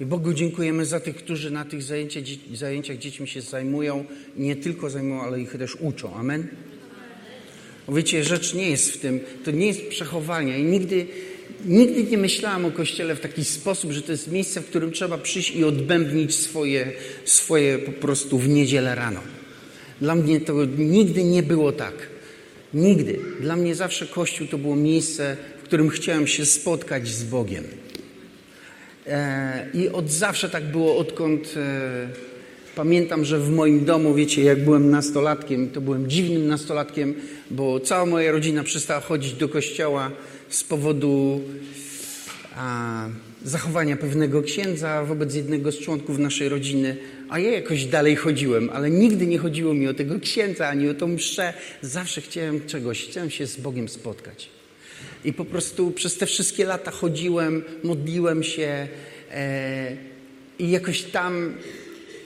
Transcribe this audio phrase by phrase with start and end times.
[0.00, 2.20] I Bogu dziękujemy za tych, którzy na tych zajęcia,
[2.54, 4.04] zajęciach dziećmi się zajmują.
[4.36, 6.14] Nie tylko zajmują, ale ich też uczą.
[6.14, 6.48] Amen?
[7.88, 10.58] Wiecie, rzecz nie jest w tym, to nie jest przechowanie.
[10.58, 11.06] I nigdy,
[11.64, 15.18] nigdy nie myślałam o Kościele w taki sposób, że to jest miejsce, w którym trzeba
[15.18, 16.92] przyjść i odbębnić swoje,
[17.24, 19.20] swoje po prostu w niedzielę rano.
[20.00, 21.94] Dla mnie to nigdy nie było tak.
[22.74, 23.20] Nigdy.
[23.40, 27.64] Dla mnie zawsze Kościół to było miejsce, w którym chciałem się spotkać z Bogiem.
[29.08, 32.08] E, I od zawsze tak było, odkąd e,
[32.76, 37.14] pamiętam, że w moim domu, wiecie, jak byłem nastolatkiem, to byłem dziwnym nastolatkiem,
[37.50, 40.10] bo cała moja rodzina przestała chodzić do kościoła
[40.48, 41.40] z powodu
[43.44, 46.96] zachowania pewnego księdza wobec jednego z członków naszej rodziny,
[47.28, 50.94] a ja jakoś dalej chodziłem, ale nigdy nie chodziło mi o tego księdza ani o
[50.94, 51.54] tą mszę.
[51.82, 54.57] Zawsze chciałem czegoś, chciałem się z Bogiem spotkać.
[55.24, 58.88] I po prostu przez te wszystkie lata chodziłem, modliłem się
[59.30, 59.96] e,
[60.58, 61.54] i jakoś tam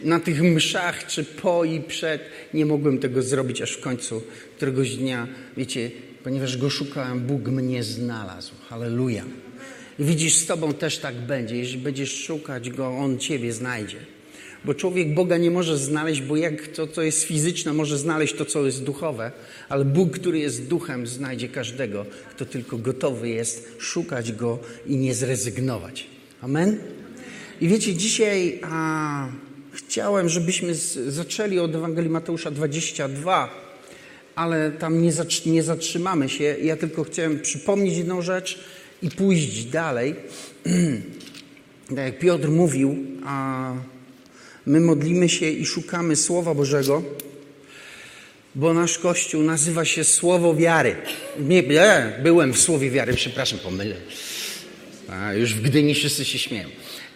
[0.04, 2.22] na tych mszach, czy po i przed,
[2.54, 4.22] nie mogłem tego zrobić, aż w końcu
[4.56, 5.90] któregoś dnia, wiecie,
[6.24, 8.52] ponieważ go szukałem, Bóg mnie znalazł.
[8.68, 9.24] Halleluja.
[9.98, 11.56] Widzisz, z Tobą też tak będzie.
[11.56, 13.98] Jeśli będziesz szukać Go, On Ciebie znajdzie.
[14.64, 18.44] Bo człowiek Boga nie może znaleźć, bo jak to, co jest fizyczne, może znaleźć to,
[18.44, 19.32] co jest duchowe,
[19.68, 25.14] ale Bóg, który jest duchem, znajdzie każdego, kto tylko gotowy jest szukać Go i nie
[25.14, 26.06] zrezygnować.
[26.40, 26.78] Amen?
[27.60, 29.28] I wiecie, dzisiaj a,
[29.72, 33.50] chciałem, żebyśmy z, zaczęli od Ewangelii Mateusza 22,
[34.34, 35.12] ale tam nie,
[35.46, 36.44] nie zatrzymamy się.
[36.44, 38.64] Ja tylko chciałem przypomnieć jedną rzecz
[39.02, 40.14] i pójść dalej.
[41.88, 43.72] tak jak Piotr mówił, a
[44.66, 47.02] My modlimy się i szukamy Słowa Bożego,
[48.54, 50.96] bo nasz Kościół nazywa się Słowo Wiary.
[51.40, 53.96] Nie, nie byłem w Słowie Wiary, przepraszam, pomylę.
[55.08, 56.68] A, już w Gdyni wszyscy się śmieją.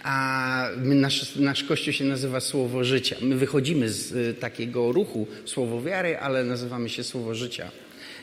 [0.02, 3.16] A nasz, nasz Kościół się nazywa Słowo Życia.
[3.20, 7.70] My wychodzimy z y, takiego ruchu Słowo Wiary, ale nazywamy się Słowo Życia.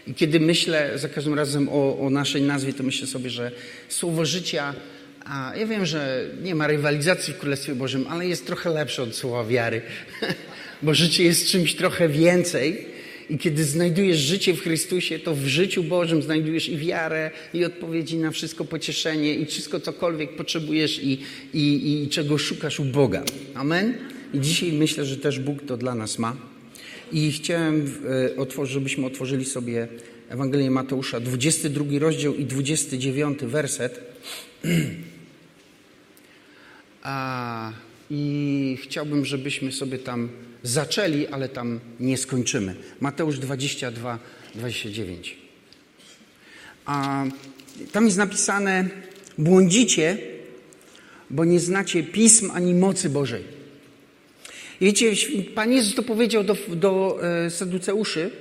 [0.08, 3.52] I kiedy myślę za każdym razem o, o naszej nazwie, to myślę sobie, że
[3.90, 4.74] Słowo Życia
[5.26, 9.16] a ja wiem, że nie ma rywalizacji w Królestwie Bożym, ale jest trochę lepsze od
[9.16, 9.82] słowa wiary,
[10.84, 12.94] bo życie jest czymś trochę więcej.
[13.30, 18.18] I kiedy znajdujesz życie w Chrystusie, to w życiu Bożym znajdujesz i wiarę, i odpowiedzi
[18.18, 21.20] na wszystko pocieszenie, i wszystko cokolwiek potrzebujesz i,
[21.54, 23.24] i, i czego szukasz u Boga.
[23.54, 23.94] Amen?
[24.34, 26.36] I dzisiaj myślę, że też Bóg to dla nas ma.
[27.12, 27.92] I chciałem,
[28.62, 29.88] e, żebyśmy otworzyli sobie
[30.30, 34.00] Ewangelię Mateusza, 22 rozdział i 29 werset.
[37.04, 37.72] A,
[38.10, 40.30] I chciałbym, żebyśmy sobie tam
[40.64, 42.76] zaczęli, ale tam nie skończymy.
[43.00, 44.20] Mateusz 22,
[44.56, 45.38] 29.
[46.86, 47.26] A
[47.92, 48.90] tam jest napisane:
[49.38, 50.18] Błądzicie,
[51.30, 53.44] bo nie znacie pism ani mocy Bożej.
[54.82, 55.12] Wiecie,
[55.56, 58.32] Pan Jezus to powiedział do, do e, Saduceuszy,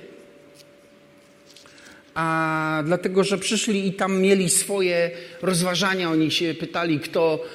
[2.15, 7.45] a dlatego, że przyszli i tam mieli swoje rozważania, oni się pytali, kto,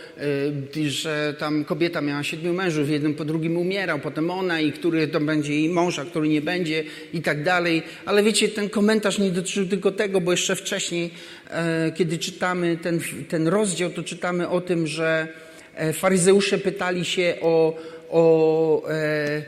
[0.77, 5.09] y, że tam kobieta miała siedmiu mężów, jeden po drugim umierał, potem ona i który
[5.09, 7.83] to będzie jej mąż, a który nie będzie i tak dalej.
[8.05, 11.11] Ale wiecie, ten komentarz nie dotyczył tylko tego, bo jeszcze wcześniej,
[11.51, 15.29] e, kiedy czytamy ten, ten rozdział, to czytamy o tym, że
[15.75, 17.79] e, faryzeusze pytali się o,
[18.11, 19.43] o, e,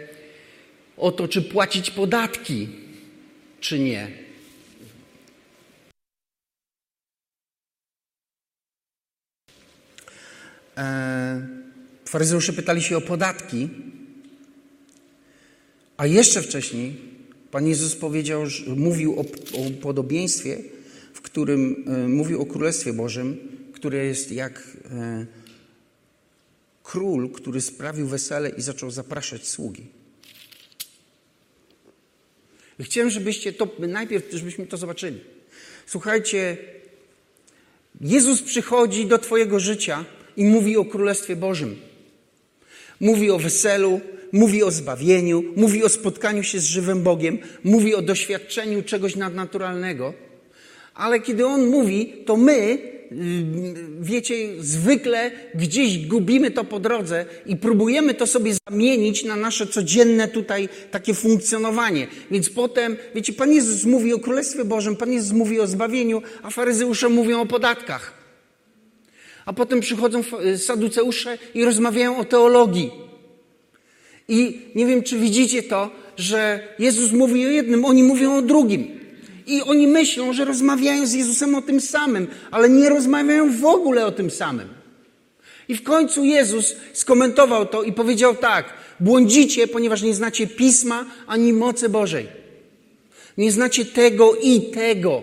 [0.96, 2.68] o to, czy płacić podatki,
[3.60, 4.19] czy nie.
[10.76, 13.68] E, pytali się o podatki,
[15.96, 17.10] a jeszcze wcześniej
[17.50, 18.42] Pan Jezus powiedział,
[18.76, 19.24] mówił o,
[19.58, 20.58] o podobieństwie,
[21.14, 23.38] w którym e, mówił o Królestwie Bożym,
[23.72, 25.26] które jest jak e,
[26.82, 29.86] król, który sprawił wesele i zaczął zapraszać sługi.
[32.80, 35.20] chciałem, żebyście to, najpierw, żebyśmy to zobaczyli.
[35.86, 36.56] Słuchajcie,
[38.00, 40.04] Jezus przychodzi do Twojego życia
[40.40, 41.76] i mówi o Królestwie Bożym.
[43.00, 44.00] Mówi o weselu,
[44.32, 50.14] mówi o zbawieniu, mówi o spotkaniu się z żywym Bogiem, mówi o doświadczeniu czegoś nadnaturalnego.
[50.94, 52.78] Ale kiedy on mówi, to my, y,
[54.00, 60.28] wiecie, zwykle gdzieś gubimy to po drodze i próbujemy to sobie zamienić na nasze codzienne
[60.28, 62.06] tutaj takie funkcjonowanie.
[62.30, 66.50] Więc potem, wiecie, Pan Jezus mówi o Królestwie Bożym, Pan Jezus mówi o zbawieniu, a
[66.50, 68.19] faryzeusze mówią o podatkach
[69.46, 70.22] a potem przychodzą
[70.56, 72.90] saduceusze i rozmawiają o teologii.
[74.28, 79.00] I nie wiem, czy widzicie to, że Jezus mówi o jednym, oni mówią o drugim.
[79.46, 84.06] I oni myślą, że rozmawiają z Jezusem o tym samym, ale nie rozmawiają w ogóle
[84.06, 84.68] o tym samym.
[85.68, 91.52] I w końcu Jezus skomentował to i powiedział tak: Błądzicie, ponieważ nie znacie pisma ani
[91.52, 92.26] mocy Bożej.
[93.38, 95.22] Nie znacie tego i tego.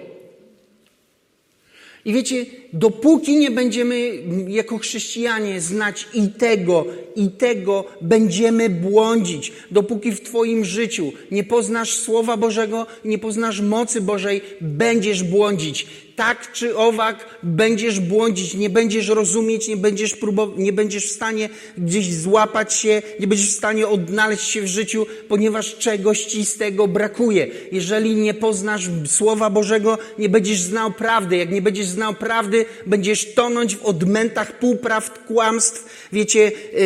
[2.05, 4.11] I wiecie, dopóki nie będziemy
[4.47, 6.85] jako chrześcijanie znać i tego,
[7.15, 9.51] i tego, będziemy błądzić.
[9.71, 15.87] Dopóki w Twoim życiu nie poznasz Słowa Bożego, nie poznasz mocy Bożej, będziesz błądzić
[16.17, 21.49] tak czy owak będziesz błądzić, nie będziesz rozumieć, nie będziesz próbować, nie będziesz w stanie
[21.77, 26.57] gdzieś złapać się, nie będziesz w stanie odnaleźć się w życiu, ponieważ czegoś ci z
[26.57, 27.47] tego brakuje.
[27.71, 31.37] Jeżeli nie poznasz Słowa Bożego, nie będziesz znał prawdy.
[31.37, 36.81] Jak nie będziesz znał prawdy, będziesz tonąć w odmętach półprawd, kłamstw, wiecie, yy,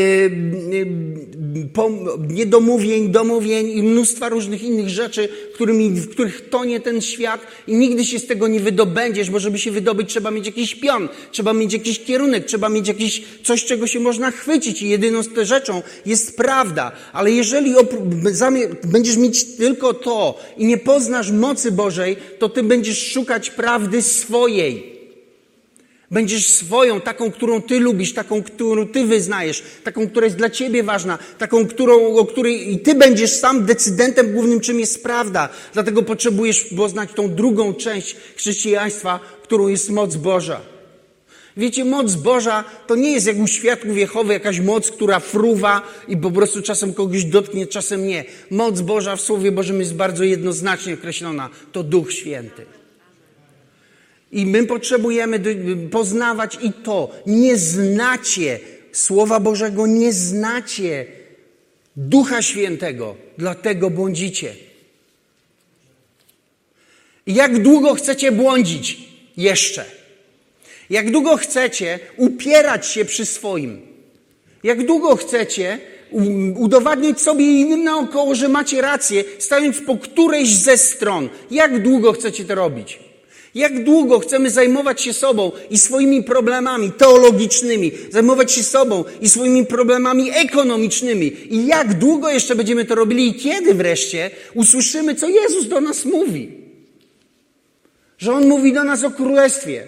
[0.72, 0.88] yy,
[2.30, 8.06] niedomówień, domówień i mnóstwa różnych innych rzeczy, którymi, w których tonie ten świat i nigdy
[8.06, 11.74] się z tego nie wydobędzie bo żeby się wydobyć, trzeba mieć jakiś pion, trzeba mieć
[11.74, 16.38] jakiś kierunek, trzeba mieć jakiś coś, czego się można chwycić i jedyną z rzeczą jest
[16.38, 16.92] prawda.
[17.14, 17.74] Ale jeżeli
[18.84, 24.91] będziesz mieć tylko to i nie poznasz mocy Bożej, to ty będziesz szukać prawdy swojej.
[26.12, 30.84] Będziesz swoją, taką, którą Ty lubisz, taką, którą Ty wyznajesz, taką, która jest dla Ciebie
[30.84, 35.50] ważna, taką, którą, o której i Ty będziesz sam decydentem głównym, czym jest prawda.
[35.74, 40.62] Dlatego potrzebujesz poznać tą drugą część chrześcijaństwa, którą jest moc Boża.
[41.58, 46.18] Wiecie, moc Boża to nie jest jak u świadków Jehowy jakaś moc, która fruwa i
[46.18, 48.26] po prostu czasem kogoś dotknie, czasem nie.
[48.50, 51.50] Moc Boża w Słowie Bożym jest bardzo jednoznacznie określona.
[51.72, 52.81] To Duch Święty.
[54.32, 55.40] I my potrzebujemy
[55.92, 57.12] poznawać i to.
[57.26, 58.60] Nie znacie
[58.92, 61.06] Słowa Bożego, nie znacie
[61.96, 64.56] Ducha Świętego, dlatego błądzicie.
[67.28, 68.98] Jak długo chcecie błądzić?
[69.38, 69.86] Jeszcze.
[70.90, 73.82] Jak długo chcecie upierać się przy swoim?
[74.64, 75.80] Jak długo chcecie
[76.56, 81.30] udowadniać sobie i innym naokoło, że macie rację, stając po którejś ze stron?
[81.52, 83.00] Jak długo chcecie to robić?
[83.56, 89.66] Jak długo chcemy zajmować się sobą i swoimi problemami teologicznymi, zajmować się sobą i swoimi
[89.66, 91.34] problemami ekonomicznymi?
[91.50, 96.06] I jak długo jeszcze będziemy to robili i kiedy wreszcie usłyszymy, co Jezus do nas
[96.06, 96.52] mówi?
[98.18, 99.88] Że On mówi do nas o królestwie,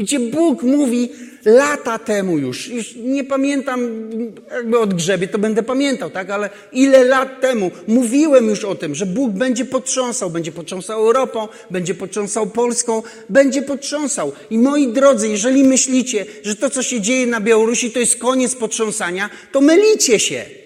[0.00, 1.08] Gdzie Bóg mówi
[1.44, 4.10] lata temu już, już nie pamiętam,
[4.50, 8.94] jakby od grzebie to będę pamiętał, tak, ale ile lat temu mówiłem już o tym,
[8.94, 14.32] że Bóg będzie potrząsał, będzie potrząsał Europą, będzie potrząsał Polską, będzie potrząsał.
[14.50, 18.54] I moi drodzy, jeżeli myślicie, że to, co się dzieje na Białorusi, to jest koniec
[18.54, 20.59] potrząsania, to mylicie się.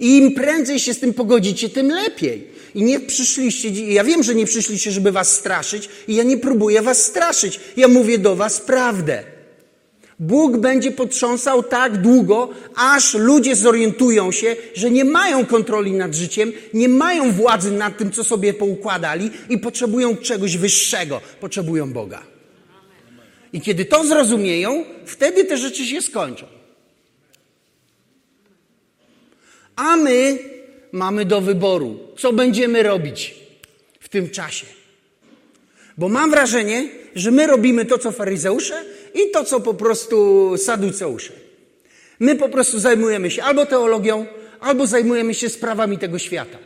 [0.00, 2.46] I im prędzej się z tym pogodzicie, tym lepiej.
[2.74, 6.82] I nie przyszliście, ja wiem, że nie przyszliście, żeby was straszyć, i ja nie próbuję
[6.82, 7.60] was straszyć.
[7.76, 9.24] Ja mówię do was prawdę.
[10.18, 16.52] Bóg będzie potrząsał tak długo, aż ludzie zorientują się, że nie mają kontroli nad życiem,
[16.74, 22.22] nie mają władzy nad tym, co sobie poukładali i potrzebują czegoś wyższego, potrzebują Boga.
[23.52, 26.55] I kiedy to zrozumieją, wtedy te rzeczy się skończą.
[29.76, 30.38] A my
[30.92, 33.34] mamy do wyboru, co będziemy robić
[34.00, 34.66] w tym czasie.
[35.98, 38.84] Bo mam wrażenie, że my robimy to, co faryzeusze
[39.14, 41.32] i to, co po prostu saduceusze.
[42.20, 44.26] My po prostu zajmujemy się albo teologią,
[44.60, 46.58] albo zajmujemy się sprawami tego świata.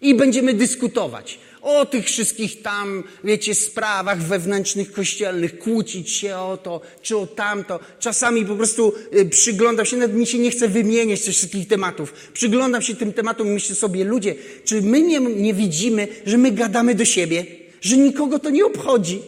[0.00, 6.80] I będziemy dyskutować o tych wszystkich tam, wiecie, sprawach wewnętrznych, kościelnych, kłócić się o to,
[7.02, 7.80] czy o tamto.
[7.98, 12.12] Czasami po prostu y, przyglądam się, nawet mi się nie chce wymieniać tych wszystkich tematów.
[12.32, 16.50] Przyglądam się tym tematom i myślę sobie, ludzie, czy my nie, nie widzimy, że my
[16.50, 17.46] gadamy do siebie,
[17.80, 19.22] że nikogo to nie obchodzi?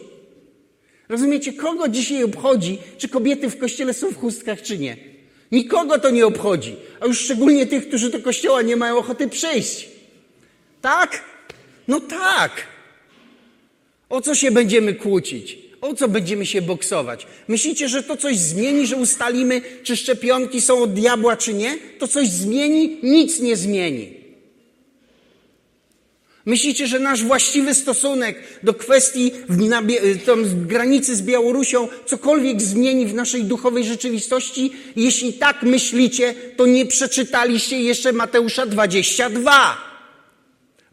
[1.09, 4.97] Rozumiecie, kogo dzisiaj obchodzi, czy kobiety w kościele są w chustkach, czy nie?
[5.51, 9.89] Nikogo to nie obchodzi, a już szczególnie tych, którzy do kościoła nie mają ochoty przyjść.
[10.81, 11.36] Tak?
[11.87, 12.51] No tak.
[14.09, 15.57] O co się będziemy kłócić?
[15.81, 17.27] O co będziemy się boksować?
[17.47, 21.77] Myślicie, że to coś zmieni, że ustalimy, czy szczepionki są od diabła, czy nie?
[21.99, 22.97] To coś zmieni?
[23.03, 24.17] Nic nie zmieni.
[26.45, 29.81] Myślicie, że nasz właściwy stosunek do kwestii na,
[30.25, 34.71] tam, granicy z Białorusią cokolwiek zmieni w naszej duchowej rzeczywistości?
[34.95, 39.86] Jeśli tak myślicie, to nie przeczytaliście jeszcze Mateusza 22.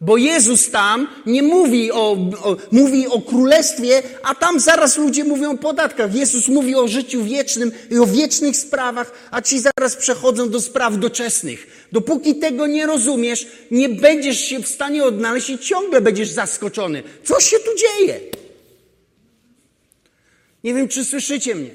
[0.04, 5.50] Bo Jezus tam nie mówi o, o, mówi o królestwie, a tam zaraz ludzie mówią
[5.50, 6.14] o podatkach.
[6.14, 10.98] Jezus mówi o życiu wiecznym i o wiecznych sprawach, a ci zaraz przechodzą do spraw
[10.98, 11.86] doczesnych.
[11.92, 17.02] Dopóki tego nie rozumiesz, nie będziesz się w stanie odnaleźć i ciągle będziesz zaskoczony.
[17.24, 18.20] Co się tu dzieje?
[20.64, 21.70] Nie wiem, czy słyszycie mnie.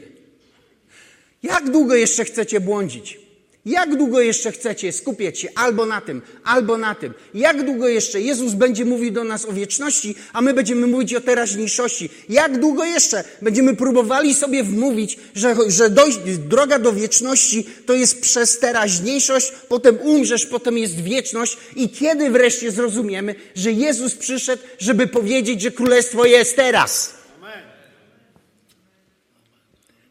[1.43, 3.28] Jak długo jeszcze chcecie błądzić?
[3.65, 7.13] Jak długo jeszcze chcecie skupiać się albo na tym, albo na tym?
[7.33, 11.21] Jak długo jeszcze Jezus będzie mówił do nas o wieczności, a my będziemy mówić o
[11.21, 12.09] teraźniejszości?
[12.29, 18.21] Jak długo jeszcze będziemy próbowali sobie wmówić, że, że dojść, droga do wieczności to jest
[18.21, 25.07] przez teraźniejszość, potem umrzesz, potem jest wieczność i kiedy wreszcie zrozumiemy, że Jezus przyszedł, żeby
[25.07, 27.13] powiedzieć, że królestwo jest teraz?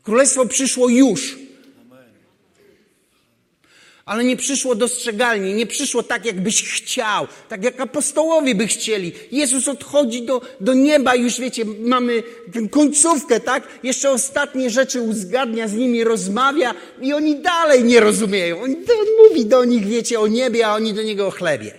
[0.02, 1.47] Królestwo przyszło już
[4.08, 9.12] ale nie przyszło dostrzegalnie, nie przyszło tak, jakbyś chciał, tak jak apostołowie by chcieli.
[9.32, 12.22] Jezus odchodzi do, do nieba, już wiecie, mamy
[12.70, 13.68] końcówkę, tak?
[13.82, 18.62] Jeszcze ostatnie rzeczy uzgadnia z nimi, rozmawia i oni dalej nie rozumieją.
[18.62, 21.74] On, on mówi do nich, wiecie, o niebie, a oni do niego o chlebie.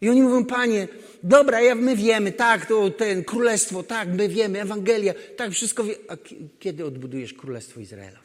[0.00, 0.88] I oni mówią, panie,
[1.22, 5.94] dobra, ja, my wiemy, tak, to ten królestwo, tak, my wiemy, Ewangelia, tak, wszystko wie.
[6.08, 6.16] A
[6.58, 8.23] kiedy odbudujesz królestwo Izraela?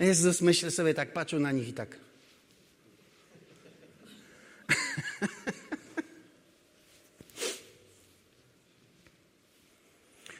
[0.00, 1.96] Jezus myślę sobie tak, patrzył na nich i tak.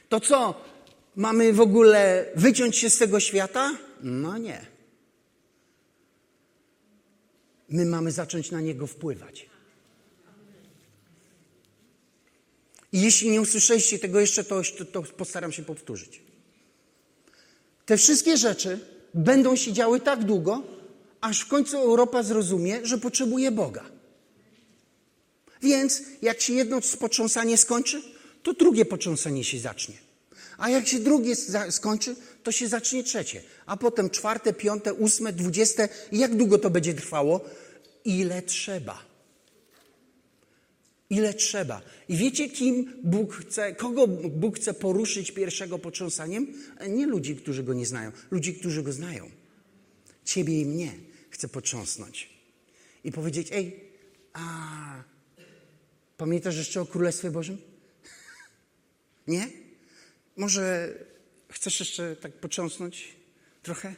[0.09, 0.65] To co?
[1.17, 3.79] Mamy w ogóle wyciąć się z tego świata?
[4.03, 4.67] No nie.
[7.69, 9.51] My mamy zacząć na niego wpływać.
[12.93, 14.63] I jeśli nie usłyszeliście tego jeszcze, to,
[14.93, 16.23] to postaram się powtórzyć.
[17.87, 20.63] Te wszystkie rzeczy będą się działy tak długo,
[21.21, 23.85] aż w końcu Europa zrozumie, że potrzebuje Boga.
[25.63, 28.03] Więc jak się jedno potrząsanie skończy,
[28.43, 29.95] to drugie potrząsanie się zacznie.
[30.59, 31.37] A jak się drugie
[31.71, 33.43] skończy, to się zacznie trzecie.
[33.67, 35.89] A potem czwarte, piąte, ósme, dwudzieste.
[36.13, 37.41] I jak długo to będzie trwało?
[38.05, 39.10] Ile trzeba.
[41.11, 41.83] Ile trzeba.
[42.09, 46.47] I wiecie, kim Bóg chce, kogo Bóg chce poruszyć pierwszego potrząsaniem?
[46.89, 49.31] Nie ludzi, którzy go nie znają, ludzi, którzy go znają.
[50.25, 50.93] Ciebie i mnie
[51.31, 52.31] chce potrząsnąć.
[53.05, 53.81] I powiedzieć, ej,
[54.33, 55.05] a
[56.17, 57.59] pamiętasz jeszcze o Królestwie Bożym?
[59.27, 59.49] nie?
[60.37, 60.95] Może
[61.53, 63.17] chcesz jeszcze tak potrząsnąć
[63.63, 63.95] trochę?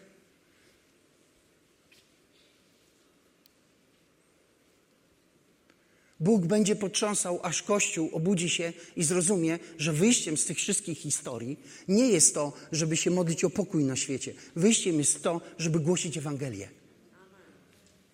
[6.23, 11.61] Bóg będzie potrząsał, aż Kościół obudzi się i zrozumie, że wyjściem z tych wszystkich historii
[11.89, 14.35] nie jest to, żeby się modlić o pokój na świecie.
[14.57, 16.69] Wyjściem jest to, żeby głosić Ewangelię.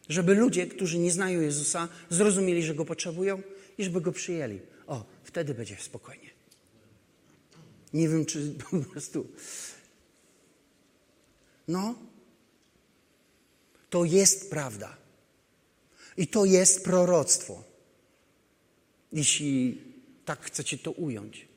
[0.08, 3.42] Żeby ludzie, którzy nie znają Jezusa, zrozumieli, że Go potrzebują
[3.78, 4.60] i żeby Go przyjęli.
[4.86, 6.30] O, wtedy będzie spokojnie.
[7.92, 9.26] Nie wiem, czy po prostu.
[11.68, 11.94] No,
[13.90, 14.96] to jest prawda.
[16.16, 17.67] I to jest proroctwo
[19.12, 19.82] jeśli
[20.24, 21.48] tak chcecie to ująć.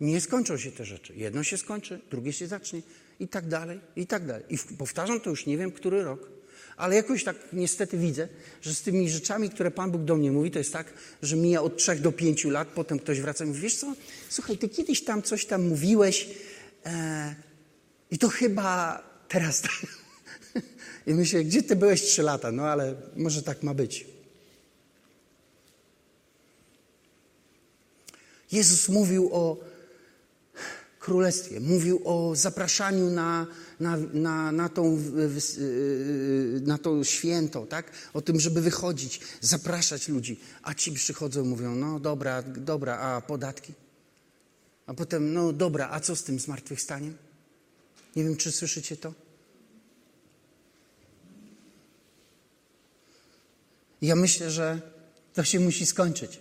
[0.00, 1.12] Nie skończą się te rzeczy.
[1.16, 2.82] Jedno się skończy, drugie się zacznie
[3.20, 4.44] i tak dalej, i tak dalej.
[4.50, 6.30] I powtarzam to już nie wiem, który rok,
[6.76, 8.28] ale jakoś tak niestety widzę,
[8.62, 11.62] że z tymi rzeczami, które Pan Bóg do mnie mówi, to jest tak, że mija
[11.62, 13.94] od trzech do pięciu lat, potem ktoś wraca i mówi, wiesz co,
[14.28, 16.28] słuchaj, ty kiedyś tam coś tam mówiłeś
[16.86, 17.34] e,
[18.10, 19.62] i to chyba teraz...
[21.06, 22.52] I myślę, gdzie ty byłeś trzy lata?
[22.52, 24.06] No ale może tak ma być.
[28.52, 29.72] Jezus mówił o
[31.02, 33.46] królestwie, mówił o zapraszaniu na,
[33.80, 34.98] na, na, na, tą,
[36.60, 37.90] na to święto, tak?
[38.14, 40.40] O tym, żeby wychodzić, zapraszać ludzi.
[40.62, 43.72] A ci przychodzą mówią, no dobra, dobra, a podatki?
[44.86, 47.16] A potem, no dobra, a co z tym zmartwychwstaniem?
[48.16, 49.14] Nie wiem, czy słyszycie to?
[54.02, 54.80] Ja myślę, że
[55.34, 56.40] to się musi skończyć.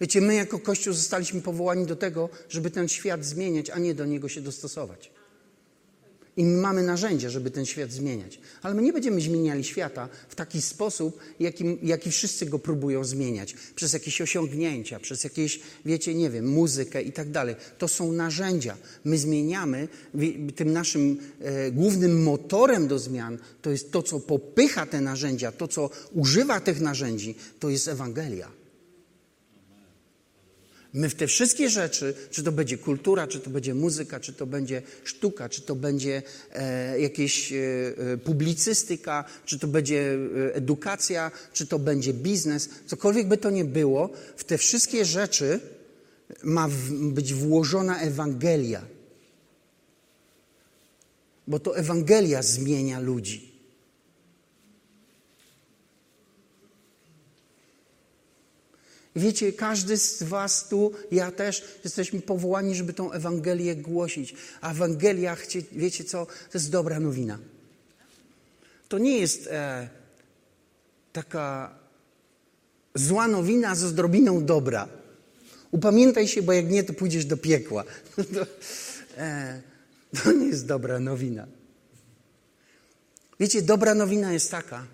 [0.00, 4.06] Wiecie, my jako Kościół zostaliśmy powołani do tego, żeby ten świat zmieniać, a nie do
[4.06, 5.10] niego się dostosować.
[6.38, 8.40] I my mamy narzędzia, żeby ten świat zmieniać.
[8.62, 13.54] Ale my nie będziemy zmieniali świata w taki sposób, jaki, jaki wszyscy go próbują zmieniać.
[13.74, 17.56] Przez jakieś osiągnięcia, przez jakieś, wiecie, nie wiem, muzykę i tak dalej.
[17.78, 18.76] To są narzędzia.
[19.04, 19.88] My zmieniamy,
[20.56, 25.68] tym naszym e, głównym motorem do zmian to jest to, co popycha te narzędzia, to,
[25.68, 28.57] co używa tych narzędzi, to jest Ewangelia.
[30.94, 34.46] My w te wszystkie rzeczy, czy to będzie kultura, czy to będzie muzyka, czy to
[34.46, 37.56] będzie sztuka, czy to będzie e, jakieś e,
[38.12, 40.18] e publicystyka, czy to będzie
[40.48, 45.60] e, edukacja, czy to będzie biznes, cokolwiek by to nie było, w te wszystkie rzeczy
[46.42, 48.82] ma w, być włożona Ewangelia.
[51.46, 53.57] Bo to Ewangelia zmienia ludzi.
[59.18, 64.34] Wiecie, każdy z Was tu, ja też, jesteśmy powołani, żeby tą Ewangelię głosić.
[64.60, 65.36] A Ewangelia,
[65.72, 67.38] wiecie co, to jest dobra nowina.
[68.88, 69.88] To nie jest e,
[71.12, 71.74] taka
[72.94, 74.88] zła nowina z odrobiną dobra.
[75.70, 77.84] Upamiętaj się, bo jak nie, to pójdziesz do piekła.
[78.16, 78.46] To,
[79.16, 79.62] e,
[80.22, 81.46] to nie jest dobra nowina.
[83.40, 84.86] Wiecie, dobra nowina jest taka,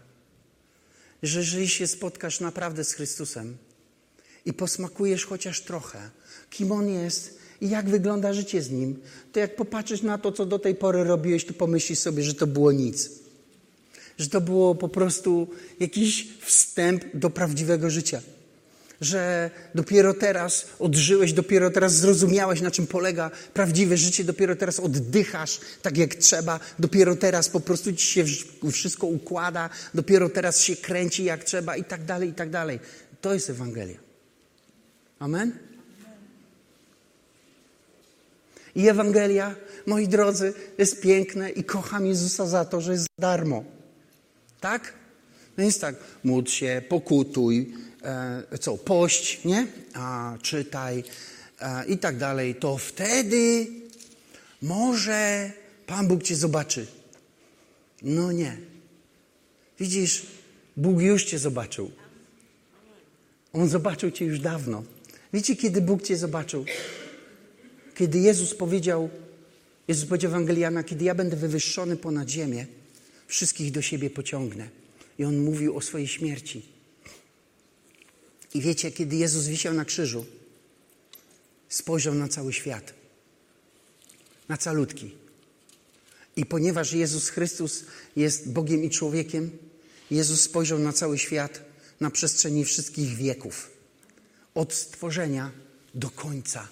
[1.23, 3.57] że jeżeli się spotkasz naprawdę z Chrystusem
[4.47, 6.11] i posmakujesz chociaż trochę,
[6.51, 9.01] kim On jest i jak wygląda życie z Nim,
[9.33, 12.47] to jak popatrzysz na to, co do tej pory robiłeś, to pomyślisz sobie, że to
[12.47, 13.11] było nic.
[14.19, 15.49] Że to było po prostu
[15.81, 18.21] jakiś wstęp do prawdziwego życia
[19.01, 25.61] że dopiero teraz odżyłeś, dopiero teraz zrozumiałeś, na czym polega prawdziwe życie, dopiero teraz oddychasz
[25.83, 28.25] tak jak trzeba, dopiero teraz po prostu ci się
[28.73, 32.81] wszystko układa, dopiero teraz się kręci jak trzeba i tak dalej, i tak dalej.
[33.21, 34.04] To jest Ewangelia.
[35.25, 35.59] Amen?
[38.75, 39.55] I Ewangelia,
[39.87, 43.65] moi drodzy, jest piękne i kocham Jezusa za to, że jest za darmo.
[44.61, 44.95] Tak?
[45.57, 49.67] No jest tak, módl się, pokutuj, e, co, pość, nie?
[49.95, 51.05] A, czytaj
[51.61, 53.67] e, i tak dalej, to wtedy
[54.63, 55.53] może
[55.87, 56.87] Pan Bóg cię zobaczy.
[58.03, 58.57] No nie.
[59.81, 60.27] Widzisz,
[60.77, 61.91] Bóg już cię zobaczył.
[63.53, 64.83] On zobaczył cię już dawno.
[65.35, 66.65] Wiecie, kiedy Bóg cię zobaczył?
[67.95, 69.11] Kiedy Jezus powiedział,
[69.89, 72.67] Jezus powiedział Ewangeliana, kiedy ja będę wywyższony ponad ziemię,
[73.27, 74.69] wszystkich do siebie pociągnę.
[75.19, 76.63] I on mówił o swojej śmierci.
[78.55, 80.27] I wiecie, kiedy Jezus wisiał na krzyżu,
[81.69, 82.95] spojrzał na cały świat,
[84.49, 85.15] na calutki.
[86.37, 87.85] I ponieważ Jezus Chrystus
[88.17, 89.51] jest Bogiem i człowiekiem,
[90.11, 91.63] Jezus spojrzał na cały świat
[92.01, 93.74] na przestrzeni wszystkich wieków.
[94.55, 95.51] Od stworzenia
[95.95, 96.69] do końca.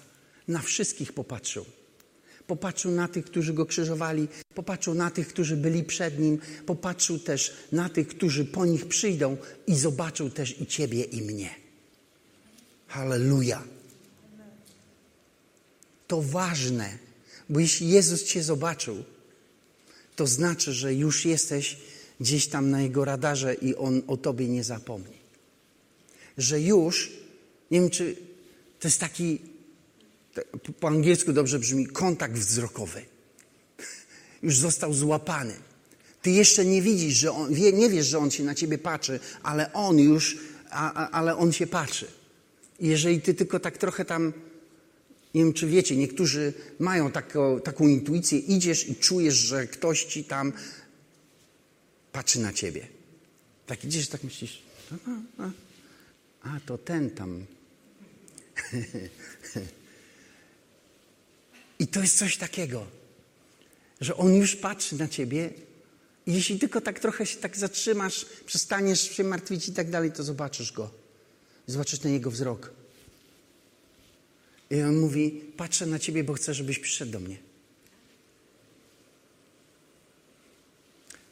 [0.47, 1.65] Na wszystkich popatrzył.
[2.47, 7.53] Popatrzył na tych, którzy go krzyżowali, popatrzył na tych, którzy byli przed nim, popatrzył też
[7.71, 11.49] na tych, którzy po nich przyjdą i zobaczył też i ciebie, i mnie.
[12.87, 13.63] Halleluja.
[16.07, 16.97] To ważne,
[17.49, 19.03] bo jeśli Jezus cię zobaczył,
[20.15, 21.77] to znaczy, że już jesteś
[22.19, 25.17] gdzieś tam na jego radarze i on o tobie nie zapomni.
[26.37, 27.11] Że już,
[27.73, 28.15] nie wiem czy
[28.79, 29.39] to jest taki
[30.79, 33.01] po angielsku dobrze brzmi kontakt wzrokowy.
[34.43, 35.53] Już został złapany.
[36.21, 39.19] Ty jeszcze nie widzisz, że on, wie, nie wiesz, że on się na ciebie patrzy,
[39.43, 40.37] ale on już,
[40.69, 42.07] a, a, ale on się patrzy.
[42.79, 44.33] Jeżeli ty tylko tak trochę tam,
[45.33, 50.23] nie wiem czy wiecie, niektórzy mają taką, taką intuicję, idziesz i czujesz, że ktoś ci
[50.23, 50.53] tam
[52.11, 52.87] patrzy na ciebie.
[53.65, 55.51] Tak idziesz, tak myślisz, a, a,
[56.41, 57.45] a to ten tam.
[61.79, 62.85] I to jest coś takiego,
[64.01, 65.49] że On już patrzy na ciebie
[66.25, 70.23] i jeśli tylko tak trochę się tak zatrzymasz, przestaniesz się martwić i tak dalej, to
[70.23, 70.91] zobaczysz Go.
[71.67, 72.71] Zobaczysz ten Jego wzrok.
[74.69, 77.37] I On mówi, patrzę na ciebie, bo chcę, żebyś przyszedł do mnie.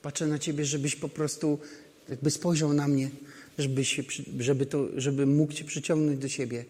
[0.02, 1.60] Patrzę na ciebie, żebyś po prostu
[2.10, 3.10] jakby spojrzał na mnie,
[3.58, 4.04] żeby, się,
[4.40, 6.66] żeby, to, żeby mógł cię przyciągnąć do siebie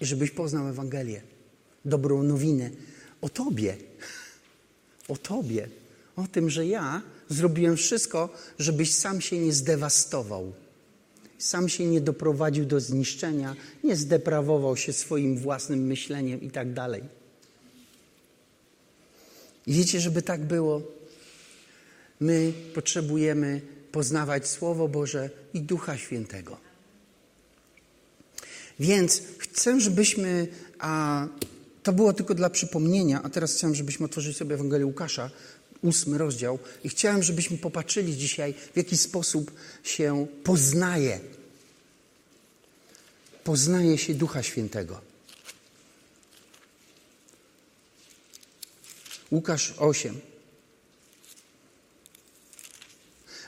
[0.00, 1.22] żebyś poznał Ewangelię,
[1.84, 2.70] dobrą nowinę,
[3.20, 3.76] o Tobie.
[5.08, 5.68] O Tobie.
[6.16, 10.52] O tym, że ja zrobiłem wszystko, żebyś sam się nie zdewastował.
[11.38, 17.02] Sam się nie doprowadził do zniszczenia, nie zdeprawował się swoim własnym myśleniem i tak dalej.
[19.66, 20.82] I wiecie, żeby tak było,
[22.20, 23.60] my potrzebujemy
[23.92, 26.67] poznawać Słowo Boże i Ducha Świętego.
[28.80, 31.26] Więc chcę, żebyśmy a,
[31.82, 35.30] to było tylko dla przypomnienia, a teraz chciałem, żebyśmy otworzyli sobie Ewangelię Łukasza,
[35.82, 41.20] ósmy rozdział i chciałem, żebyśmy popatrzyli dzisiaj, w jaki sposób się poznaje.
[43.44, 45.00] Poznaje się Ducha Świętego.
[49.30, 50.20] Łukasz 8.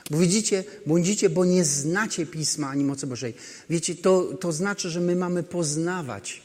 [0.19, 3.33] widzicie, błądzicie, bo nie znacie Pisma ani mocy Bożej.
[3.69, 6.41] Wiecie, to, to znaczy, że my mamy poznawać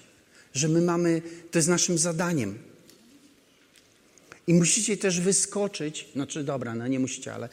[0.57, 2.59] że my mamy, to jest naszym zadaniem.
[4.47, 7.49] I musicie też wyskoczyć, znaczy dobra, no nie musicie, ale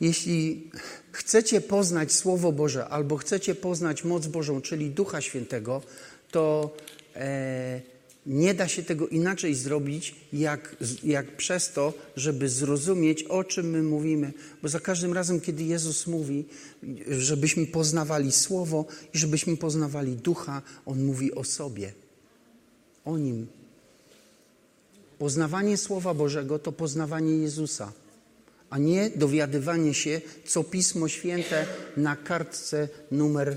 [0.00, 0.70] jeśli
[1.12, 5.82] chcecie poznać Słowo Boże albo chcecie poznać moc Bożą, czyli Ducha Świętego,
[6.30, 6.76] to
[7.16, 7.80] e,
[8.26, 13.82] Nie da się tego inaczej zrobić, jak, jak przez to, żeby zrozumieć, o czym my
[13.82, 14.32] mówimy.
[14.62, 16.44] Bo za każdym razem, kiedy Jezus mówi,
[17.08, 21.92] żebyśmy poznawali Słowo i żebyśmy poznawali Ducha, On mówi o sobie,
[23.04, 23.46] o Nim.
[25.18, 27.92] Poznawanie Słowa Bożego to poznawanie Jezusa,
[28.70, 33.56] a nie dowiadywanie się, co Pismo Święte na kartce numer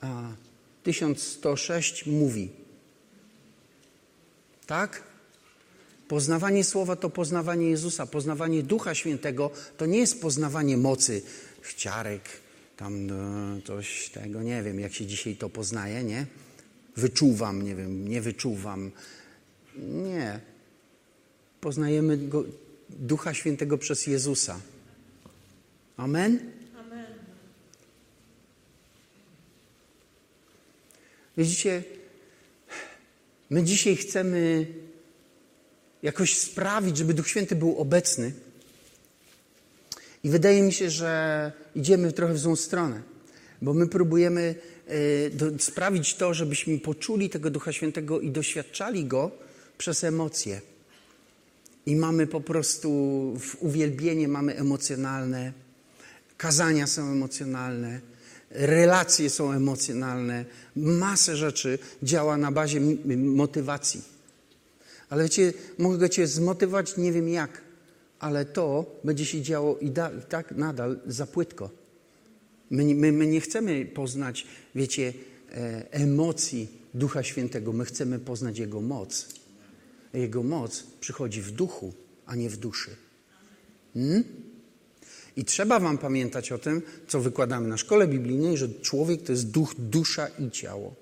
[0.00, 0.32] a,
[0.82, 2.63] 1106 mówi.
[4.66, 5.02] Tak?
[6.08, 8.06] Poznawanie Słowa to poznawanie Jezusa.
[8.06, 11.22] Poznawanie Ducha Świętego to nie jest poznawanie mocy
[11.60, 12.22] chciarek,
[12.76, 13.14] tam no,
[13.64, 16.26] coś tego, nie wiem, jak się dzisiaj to poznaje, nie?
[16.96, 18.90] Wyczuwam, nie wiem, nie wyczuwam.
[19.78, 20.40] Nie.
[21.60, 22.44] Poznajemy go,
[22.90, 24.60] Ducha Świętego przez Jezusa.
[25.96, 26.52] Amen?
[26.78, 27.06] Amen.
[31.36, 31.82] Widzicie,
[33.54, 34.66] My dzisiaj chcemy
[36.02, 38.32] jakoś sprawić, żeby Duch Święty był obecny.
[40.24, 43.02] I wydaje mi się, że idziemy trochę w złą stronę,
[43.62, 44.54] bo my próbujemy
[44.88, 49.30] e, sprawić to, żebyśmy poczuli tego Ducha Świętego i doświadczali Go
[49.78, 50.60] przez emocje.
[51.86, 52.90] I mamy po prostu
[53.40, 55.52] w uwielbienie mamy emocjonalne,
[56.36, 58.00] kazania są emocjonalne,
[58.54, 60.44] relacje są emocjonalne,
[60.76, 62.80] masę rzeczy działa na bazie
[63.16, 64.02] motywacji.
[65.10, 67.62] Ale wiecie, mogę Cię zmotywować nie wiem jak,
[68.18, 71.70] ale to będzie się działo i, da, i tak nadal za płytko.
[72.70, 75.12] My, my, my, nie chcemy poznać, wiecie,
[75.52, 79.28] e, emocji Ducha Świętego, my chcemy poznać Jego moc.
[80.14, 81.92] Jego moc przychodzi w duchu,
[82.26, 82.90] a nie w duszy.
[83.94, 84.24] Hmm?
[85.36, 89.50] I trzeba Wam pamiętać o tym, co wykładamy na szkole biblijnej, że człowiek to jest
[89.50, 90.94] duch, dusza i ciało.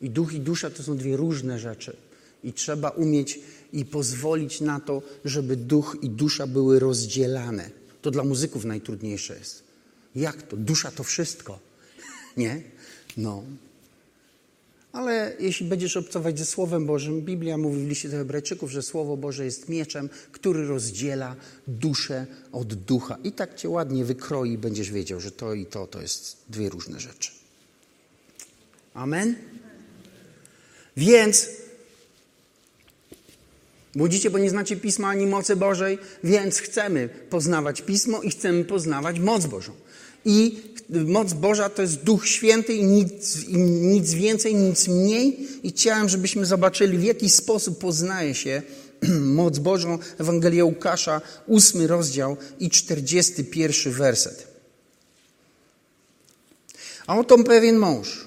[0.00, 1.96] I duch i dusza to są dwie różne rzeczy.
[2.44, 3.40] I trzeba umieć
[3.72, 7.70] i pozwolić na to, żeby duch i dusza były rozdzielane.
[8.02, 9.62] To dla muzyków najtrudniejsze jest.
[10.16, 10.56] Jak to?
[10.56, 11.58] Dusza to wszystko.
[12.36, 12.62] Nie?
[13.16, 13.42] No.
[14.96, 19.16] Ale jeśli będziesz obcować ze Słowem Bożym, Biblia mówi w liście do Hebrajczyków, że Słowo
[19.16, 21.36] Boże jest mieczem, który rozdziela
[21.68, 23.18] duszę od ducha.
[23.24, 27.00] I tak cię ładnie wykroi, będziesz wiedział, że to i to to jest dwie różne
[27.00, 27.30] rzeczy.
[28.94, 29.34] Amen?
[30.96, 31.48] Więc
[33.94, 39.18] budzicie, bo nie znacie Pisma ani mocy Bożej, więc chcemy poznawać Pismo i chcemy poznawać
[39.18, 39.72] moc Bożą.
[40.26, 40.56] I
[40.90, 45.48] moc Boża to jest Duch Święty i nic, i nic więcej, nic mniej.
[45.62, 48.62] I chciałem, żebyśmy zobaczyli, w jaki sposób poznaje się
[49.40, 49.98] moc Bożą.
[50.18, 54.46] Ewangelia Łukasza, ósmy rozdział i czterdziesty pierwszy werset.
[57.06, 58.26] A oto pewien mąż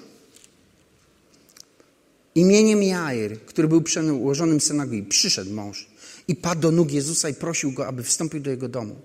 [2.34, 5.88] imieniem Jair, który był przełożonym synagogi, przyszedł mąż
[6.28, 8.96] i padł do nóg Jezusa i prosił go, aby wstąpił do jego domu,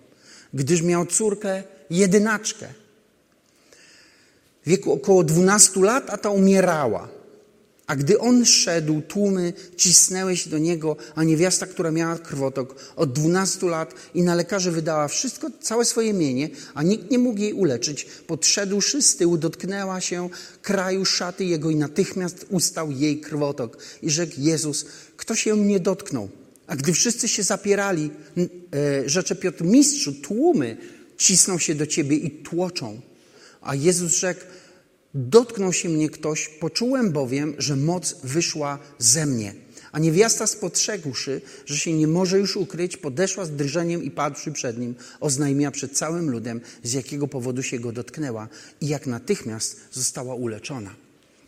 [0.54, 2.85] gdyż miał córkę jedynaczkę
[4.66, 7.16] wieku około 12 lat, a ta umierała.
[7.88, 13.14] A gdy on szedł, tłumy cisnęły się do niego, a niewiasta, która miała krwotok od
[13.14, 17.54] 12 lat i na lekarzy wydała wszystko, całe swoje mienie, a nikt nie mógł jej
[17.54, 20.30] uleczyć, podszedłszy z tyłu, dotknęła się
[20.62, 23.78] kraju szaty jego i natychmiast ustał jej krwotok.
[24.02, 24.86] I rzekł Jezus,
[25.18, 26.30] kto się mnie dotknął?
[26.68, 30.78] A gdy wszyscy się zapierali, e, rzecze Piotr, mistrzu, tłumy
[31.18, 33.02] cisną się do ciebie i tłoczą.
[33.66, 34.42] A Jezus rzekł,
[35.14, 39.54] dotknął się mnie ktoś, poczułem bowiem, że moc wyszła ze mnie.
[39.92, 44.78] A niewiasta spostrzegłszy, że się nie może już ukryć, podeszła z drżeniem i padłszy przed
[44.78, 48.48] nim, oznajmiła przed całym ludem, z jakiego powodu się go dotknęła
[48.82, 50.96] i jak natychmiast została uleczona.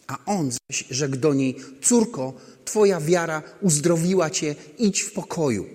[0.07, 2.33] A on zaś rzekł do niej, córko,
[2.65, 5.65] twoja wiara uzdrowiła cię, idź w pokoju.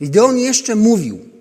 [0.00, 1.35] Gdy on jeszcze mówił,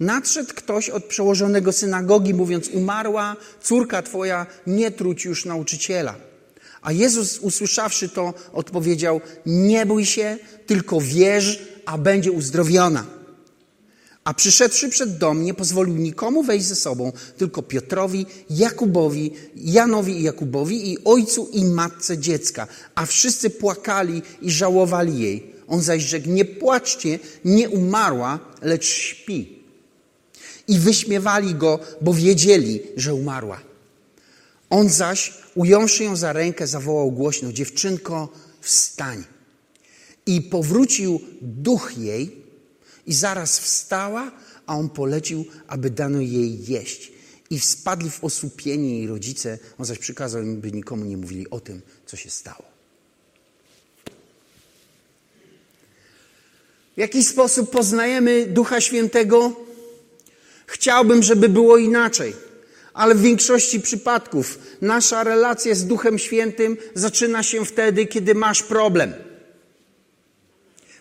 [0.00, 6.14] Nadszedł ktoś od przełożonego synagogi, mówiąc: Umarła córka twoja, nie truć już nauczyciela.
[6.82, 13.06] A Jezus, usłyszawszy to, odpowiedział: Nie bój się, tylko wierz, a będzie uzdrowiona.
[14.24, 20.22] A przyszedłszy przed dom, nie pozwolił nikomu wejść ze sobą, tylko Piotrowi, Jakubowi, Janowi i
[20.22, 22.66] Jakubowi i ojcu i matce dziecka.
[22.94, 25.54] A wszyscy płakali i żałowali jej.
[25.68, 29.63] On zaś rzekł: Nie płaczcie, nie umarła, lecz śpi
[30.68, 33.60] i wyśmiewali go, bo wiedzieli, że umarła.
[34.70, 38.28] On zaś, ująwszy ją za rękę, zawołał głośno: Dziewczynko,
[38.60, 39.24] wstań.
[40.26, 42.44] I powrócił duch jej,
[43.06, 44.32] i zaraz wstała,
[44.66, 47.14] a on polecił, aby dano jej jeść.
[47.50, 49.58] i spadli w osłupienie jej rodzice.
[49.78, 52.64] On zaś przykazał im, by nikomu nie mówili o tym, co się stało.
[56.94, 59.56] W jaki sposób poznajemy Ducha Świętego?
[60.66, 62.32] Chciałbym, żeby było inaczej,
[62.94, 69.14] ale w większości przypadków nasza relacja z Duchem Świętym zaczyna się wtedy, kiedy masz problem.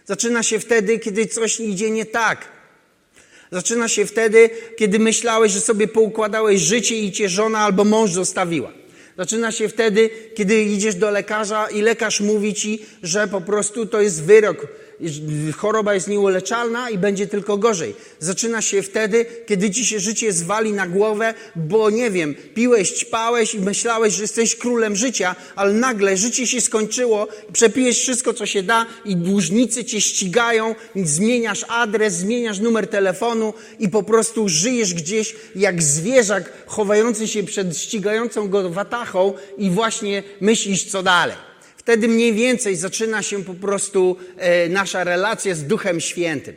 [0.05, 2.47] Zaczyna się wtedy, kiedy coś idzie nie tak.
[3.51, 8.71] Zaczyna się wtedy, kiedy myślałeś, że sobie poukładałeś życie i cię żona albo mąż zostawiła.
[9.17, 14.01] Zaczyna się wtedy, kiedy idziesz do lekarza i lekarz mówi ci, że po prostu to
[14.01, 14.67] jest wyrok
[15.57, 17.95] choroba jest nieuleczalna i będzie tylko gorzej.
[18.19, 23.55] Zaczyna się wtedy, kiedy ci się życie zwali na głowę, bo nie wiem, piłeś, ćpałeś
[23.55, 28.63] i myślałeś, że jesteś królem życia, ale nagle życie się skończyło, przepijesz wszystko, co się
[28.63, 35.35] da i dłużnicy cię ścigają, zmieniasz adres, zmieniasz numer telefonu i po prostu żyjesz gdzieś
[35.55, 41.52] jak zwierzak chowający się przed ścigającą go watachą i właśnie myślisz, co dalej.
[41.83, 46.55] Wtedy mniej więcej zaczyna się po prostu e, nasza relacja z Duchem Świętym.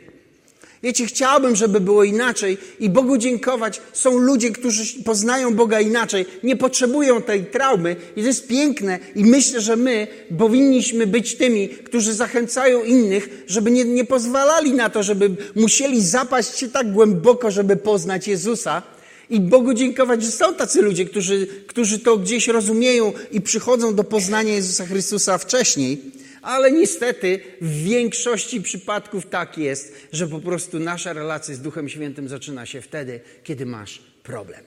[0.83, 3.81] Wiecie, chciałbym, żeby było inaczej i Bogu dziękować.
[3.93, 9.25] Są ludzie, którzy poznają Boga inaczej, nie potrzebują tej traumy i to jest piękne i
[9.25, 15.03] myślę, że my powinniśmy być tymi, którzy zachęcają innych, żeby nie, nie pozwalali na to,
[15.03, 18.81] żeby musieli zapaść się tak głęboko, żeby poznać Jezusa,
[19.29, 24.03] i Bogu dziękować, że są tacy ludzie, którzy, którzy to gdzieś rozumieją i przychodzą do
[24.03, 26.01] poznania Jezusa Chrystusa wcześniej,
[26.41, 32.29] ale niestety w większości przypadków tak jest, że po prostu nasza relacja z Duchem Świętym
[32.29, 34.63] zaczyna się wtedy, kiedy masz problem.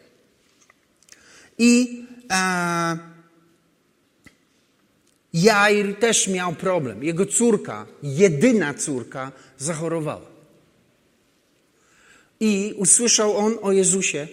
[1.59, 2.99] I e,
[5.33, 7.05] Jair też miał problem.
[7.05, 10.31] Jego córka, jedyna córka, zachorowała.
[12.41, 14.29] I usłyszał on o Jezusie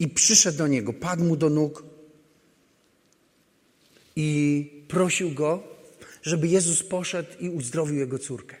[0.00, 1.84] i przyszedł do niego, padł mu do nóg
[4.16, 5.62] i prosił go,
[6.22, 8.56] żeby Jezus poszedł i uzdrowił jego córkę.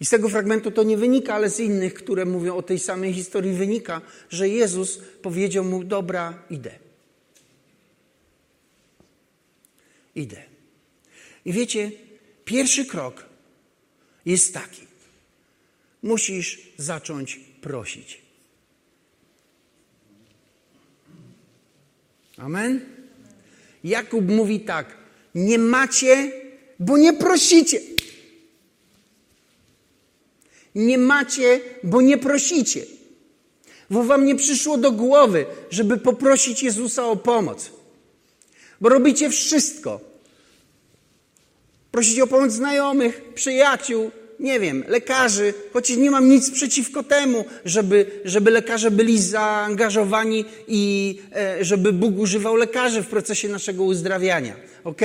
[0.00, 3.12] I z tego fragmentu to nie wynika, ale z innych, które mówią o tej samej
[3.12, 6.78] historii, wynika, że Jezus powiedział mu: Dobra, idę.
[10.14, 10.42] Idę.
[11.44, 11.92] I wiecie,
[12.44, 13.24] pierwszy krok
[14.26, 14.82] jest taki:
[16.02, 18.22] musisz zacząć prosić.
[22.36, 22.80] Amen?
[23.84, 24.86] Jakub mówi tak:
[25.34, 26.32] Nie macie,
[26.78, 27.80] bo nie prosicie.
[30.74, 32.86] Nie macie, bo nie prosicie.
[33.90, 37.70] Bo wam nie przyszło do głowy, żeby poprosić Jezusa o pomoc.
[38.80, 40.00] Bo robicie wszystko.
[41.92, 44.10] Prosicie o pomoc znajomych, przyjaciół,
[44.44, 51.18] nie wiem, lekarzy, chociaż nie mam nic przeciwko temu, żeby, żeby lekarze byli zaangażowani i
[51.36, 54.56] e, żeby Bóg używał lekarzy w procesie naszego uzdrawiania.
[54.84, 55.00] Ok?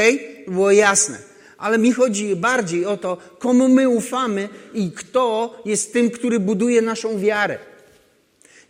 [0.47, 1.17] Było jasne.
[1.57, 6.81] Ale mi chodzi bardziej o to, komu my ufamy i kto jest tym, który buduje
[6.81, 7.59] naszą wiarę.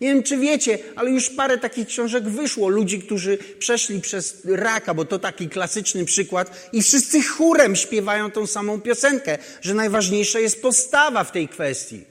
[0.01, 2.69] Nie wiem, czy wiecie, ale już parę takich książek wyszło.
[2.69, 8.47] Ludzi, którzy przeszli przez raka, bo to taki klasyczny przykład, i wszyscy chórem śpiewają tą
[8.47, 12.03] samą piosenkę, że najważniejsza jest postawa w tej kwestii.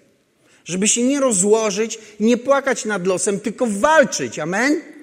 [0.65, 4.39] Żeby się nie rozłożyć, nie płakać nad losem, tylko walczyć.
[4.39, 4.98] Amen?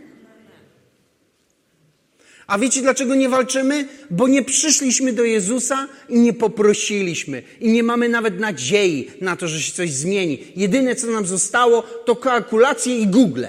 [2.48, 3.88] A wiecie dlaczego nie walczymy?
[4.10, 7.44] Bo nie przyszliśmy do Jezusa i nie poprosiliśmy.
[7.60, 10.48] I nie mamy nawet nadziei na to, że się coś zmieni.
[10.56, 13.46] Jedyne, co nam zostało, to kalkulacje i Google.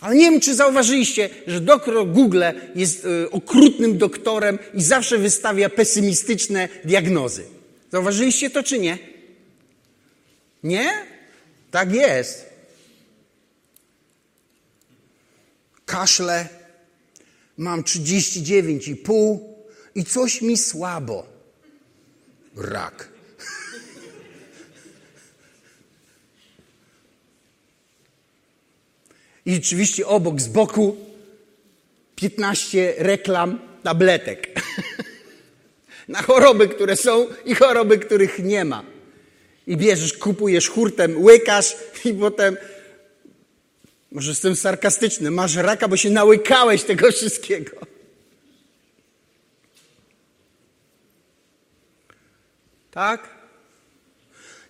[0.00, 2.42] Ale nie wiem, czy zauważyliście, że doktor Google
[2.74, 7.44] jest y, okrutnym doktorem i zawsze wystawia pesymistyczne diagnozy.
[7.92, 8.98] Zauważyliście to, czy nie?
[10.62, 10.92] Nie?
[11.70, 12.45] Tak jest.
[15.86, 16.48] Kaszle,
[17.58, 19.38] mam 39,5
[19.94, 21.26] i coś mi słabo.
[22.56, 23.08] Rak.
[29.46, 30.96] I oczywiście obok, z boku
[32.16, 34.48] 15 reklam tabletek.
[36.08, 38.84] Na choroby, które są i choroby, których nie ma.
[39.66, 42.56] I bierzesz, kupujesz hurtem, łykasz i potem
[44.16, 45.30] może jestem sarkastyczny.
[45.30, 47.76] Masz raka, bo się nałykałeś tego wszystkiego.
[52.90, 53.28] Tak?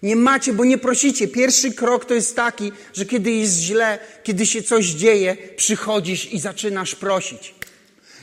[0.03, 1.29] Nie macie, bo nie prosicie.
[1.29, 6.41] Pierwszy krok to jest taki, że kiedy jest źle, kiedy się coś dzieje, przychodzisz i
[6.41, 7.55] zaczynasz prosić.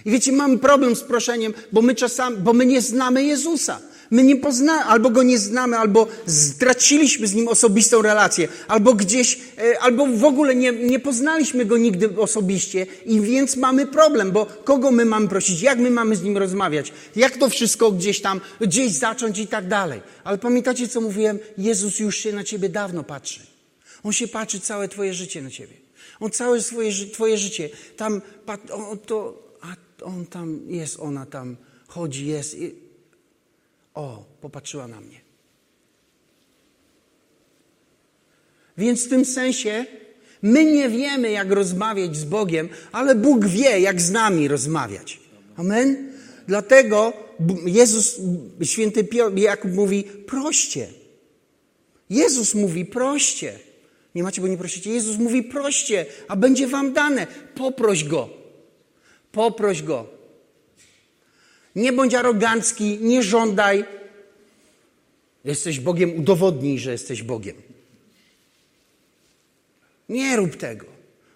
[0.06, 3.80] I wiecie, mamy problem z proszeniem, bo my czasami, bo my nie znamy Jezusa.
[4.12, 9.40] My nie poznamy, albo go nie znamy, albo straciliśmy z nim osobistą relację, albo gdzieś,
[9.58, 14.46] e, albo w ogóle nie, nie poznaliśmy go nigdy osobiście i więc mamy problem, bo
[14.46, 18.42] kogo my mamy prosić, jak my mamy z nim rozmawiać, jak to wszystko gdzieś tam,
[18.62, 20.02] gdzieś zacząć i tak dalej.
[20.24, 21.40] Ale pamiętacie, co mówiłem?
[21.58, 23.40] Jezus już się na ciebie dawno patrzy.
[24.04, 25.74] On się patrzy całe twoje życie na ciebie.
[26.20, 28.22] On całe swoje, twoje życie, tam,
[28.72, 29.43] on, to,
[30.04, 32.58] on tam jest, ona tam chodzi, jest.
[32.60, 32.76] I,
[33.94, 35.22] o, popatrzyła na mnie.
[38.78, 39.86] Więc w tym sensie
[40.42, 45.20] my nie wiemy, jak rozmawiać z Bogiem, ale Bóg wie, jak z nami rozmawiać.
[45.56, 46.14] Amen?
[46.48, 47.14] Dlatego
[47.66, 48.22] Jezus,
[48.64, 50.88] święty Jakub mówi, proście.
[52.10, 53.60] Jezus mówi, proście.
[54.16, 54.92] Nie macie, bo nie prosicie.
[54.92, 57.28] Jezus mówi, proście, a będzie wam dane.
[57.56, 58.43] Poproś Go.
[59.34, 60.08] Poproś Go.
[61.76, 63.86] Nie bądź arogancki, nie żądaj.
[65.44, 67.56] Jesteś Bogiem, udowodnij, że jesteś Bogiem.
[70.10, 70.86] Nie rób tego.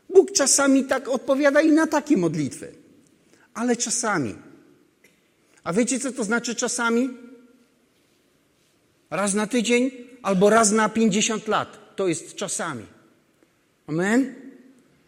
[0.09, 2.73] Bóg czasami tak odpowiada i na takie modlitwy.
[3.53, 4.35] Ale czasami.
[5.63, 7.09] A wiecie, co to znaczy czasami?
[9.09, 11.95] Raz na tydzień albo raz na 50 lat.
[11.95, 12.85] To jest czasami.
[13.87, 14.35] Amen?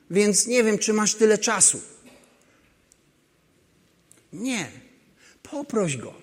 [0.10, 1.82] Więc nie wiem, czy masz tyle czasu.
[4.34, 4.72] Nie.
[5.44, 6.14] Poproś go.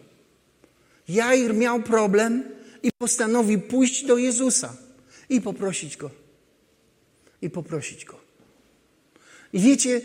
[1.08, 2.44] Jair miał problem
[2.82, 4.76] i postanowił pójść do Jezusa
[5.28, 6.10] i poprosić go.
[7.42, 8.20] I poprosić go.
[9.52, 10.00] I wiecie,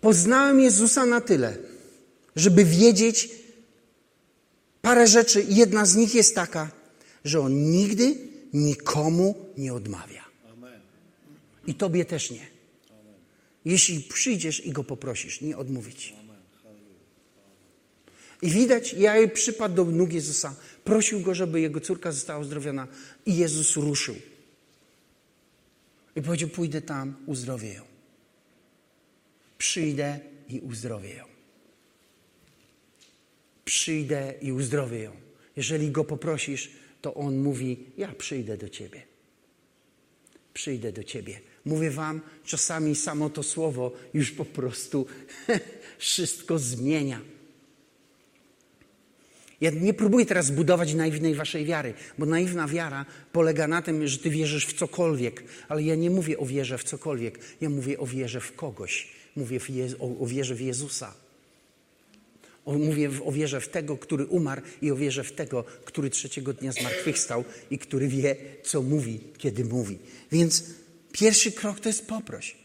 [0.00, 1.56] poznałem Jezusa na tyle,
[2.36, 3.30] żeby wiedzieć
[4.82, 5.46] parę rzeczy.
[5.48, 6.70] Jedna z nich jest taka,
[7.24, 8.16] że on nigdy
[8.52, 10.24] nikomu nie odmawia.
[11.66, 12.46] I tobie też nie.
[13.64, 16.14] Jeśli przyjdziesz i go poprosisz, nie odmówić.
[18.42, 22.88] I widać, ja przypadł do nóg Jezusa, prosił go, żeby jego córka została uzdrowiona
[23.26, 24.14] i Jezus ruszył.
[26.16, 27.82] I powiedział, pójdę tam, uzdrowię ją.
[29.58, 31.24] Przyjdę i uzdrowię ją.
[33.64, 35.12] Przyjdę i uzdrowię ją.
[35.56, 36.70] Jeżeli go poprosisz,
[37.02, 39.02] to on mówi: Ja przyjdę do ciebie.
[40.54, 41.40] Przyjdę do ciebie.
[41.64, 45.06] Mówię wam, czasami samo to słowo już po prostu
[45.98, 47.20] wszystko zmienia.
[49.62, 54.18] Ja nie próbuję teraz budować naiwnej waszej wiary, bo naiwna wiara polega na tym, że
[54.18, 58.06] ty wierzysz w cokolwiek, ale ja nie mówię o wierze w cokolwiek, ja mówię o
[58.06, 59.60] wierze w kogoś, mówię
[60.20, 61.14] o wierze w Jezusa.
[62.64, 66.52] O, mówię o wierze w tego, który umarł i o wierze w tego, który trzeciego
[66.52, 69.98] dnia zmartwychwstał i który wie, co mówi, kiedy mówi.
[70.32, 70.64] Więc
[71.12, 72.56] pierwszy krok to jest poproś.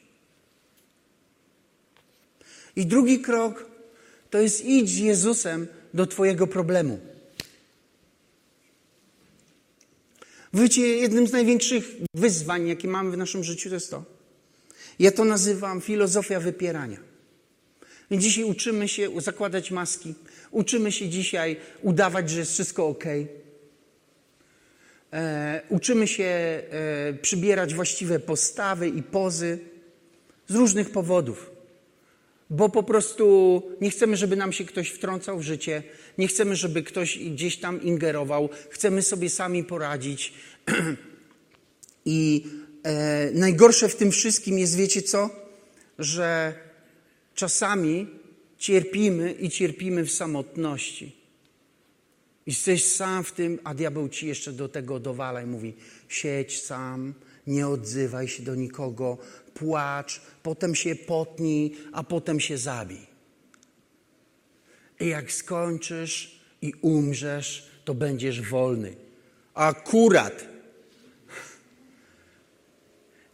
[2.76, 3.66] I drugi krok
[4.30, 7.00] to jest idź z Jezusem do Twojego problemu.
[10.54, 14.04] Wiecie, jednym z największych wyzwań, jakie mamy w naszym życiu, to jest to.
[15.00, 16.98] Ja to nazywam filozofia wypierania.
[18.12, 20.16] Dzisiaj uczymy się zakładać maski,
[20.52, 23.04] uczymy się dzisiaj udawać, że jest wszystko ok.
[25.14, 26.64] E, uczymy się e,
[27.22, 29.60] przybierać właściwe postawy i pozy
[30.48, 31.57] z różnych powodów
[32.50, 35.84] bo po prostu nie chcemy, żeby nam się ktoś wtrącał w życie,
[36.18, 40.34] nie chcemy, żeby ktoś gdzieś tam ingerował, chcemy sobie sami poradzić.
[42.06, 42.46] I
[42.84, 45.30] e, najgorsze w tym wszystkim jest, wiecie co?
[46.00, 46.54] Że
[47.36, 48.08] czasami
[48.58, 51.16] cierpimy i cierpimy w samotności.
[52.48, 55.74] Jesteś sam w tym, a diabeł ci jeszcze do tego dowala i mówi:
[56.10, 57.14] siedź sam,
[57.48, 59.18] nie odzywaj się do nikogo,
[59.60, 63.08] płacz, potem się potnij, a potem się zabij.
[65.00, 68.96] I jak skończysz i umrzesz, to będziesz wolny.
[69.54, 70.46] Akurat.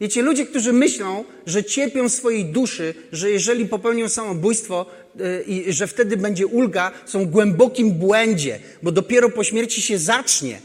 [0.00, 5.86] Wiecie, ludzie, którzy myślą, że cierpią swojej duszy, że jeżeli popełnią samobójstwo yy, i że
[5.86, 10.60] wtedy będzie ulga, są w głębokim błędzie, bo dopiero po śmierci się zacznie.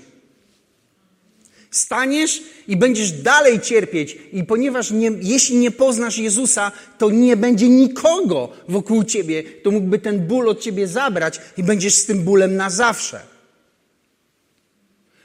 [1.71, 7.69] Staniesz i będziesz dalej cierpieć, i ponieważ nie, jeśli nie poznasz Jezusa, to nie będzie
[7.69, 12.55] nikogo wokół ciebie, kto mógłby ten ból od ciebie zabrać, i będziesz z tym bólem
[12.55, 13.21] na zawsze.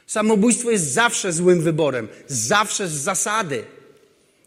[0.07, 3.65] Samobójstwo jest zawsze złym wyborem, zawsze z zasady.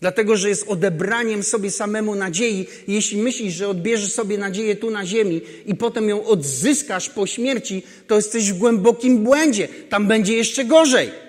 [0.02, 2.68] Dlatego, że jest odebraniem sobie samemu nadziei.
[2.88, 7.84] Jeśli myślisz, że odbierzesz sobie nadzieję tu na ziemi i potem ją odzyskasz po śmierci,
[8.08, 9.68] to jesteś w głębokim błędzie.
[9.90, 11.27] Tam będzie jeszcze gorzej.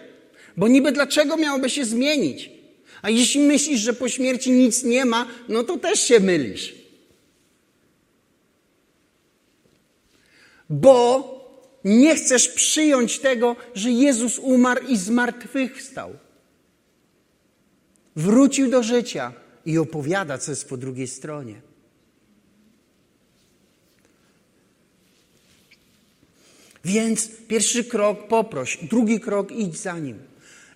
[0.59, 2.51] Bo niby dlaczego miałoby się zmienić?
[3.03, 6.75] A jeśli myślisz, że po śmierci nic nie ma, no to też się mylisz.
[10.71, 11.35] Bo
[11.85, 16.17] nie chcesz przyjąć tego, że Jezus umarł i zmartwychwstał.
[18.17, 19.33] Wrócił do życia
[19.67, 21.61] i opowiada, co jest po drugiej stronie.
[26.85, 30.28] Więc pierwszy krok poproś, drugi krok idź za nim.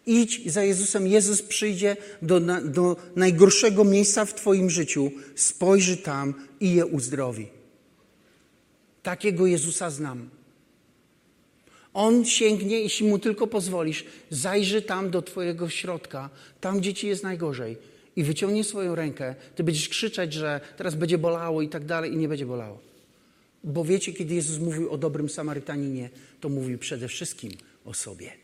[0.06, 1.06] Idź za Jezusem.
[1.06, 7.48] Jezus przyjdzie do, do najgorszego miejsca w Twoim życiu, spojrzy tam i je uzdrowi.
[9.02, 10.30] Takiego Jezusa znam.
[11.94, 16.30] On sięgnie, jeśli mu tylko pozwolisz, zajrzy tam do Twojego środka,
[16.60, 17.76] tam gdzie Ci jest najgorzej
[18.16, 19.34] i wyciągnie swoją rękę.
[19.54, 22.78] Ty będziesz krzyczeć, że teraz będzie bolało i tak dalej, i nie będzie bolało.
[23.64, 27.52] Bo wiecie, kiedy Jezus mówił o dobrym Samarytaninie, to mówił przede wszystkim
[27.84, 28.41] o sobie.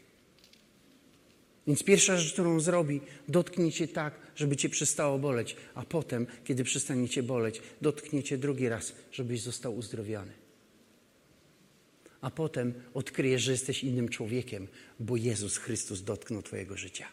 [1.69, 6.65] Więc pierwsza rzecz, którą zrobi, dotknie cię tak, żeby cię przestało boleć, a potem, kiedy
[6.65, 10.33] przestanie cię boleć, dotknie cię drugi raz, żebyś został uzdrowiony.
[12.21, 14.69] A potem odkryjesz, że jesteś innym człowiekiem,
[15.01, 17.07] bo Jezus Chrystus dotknął twojego życia.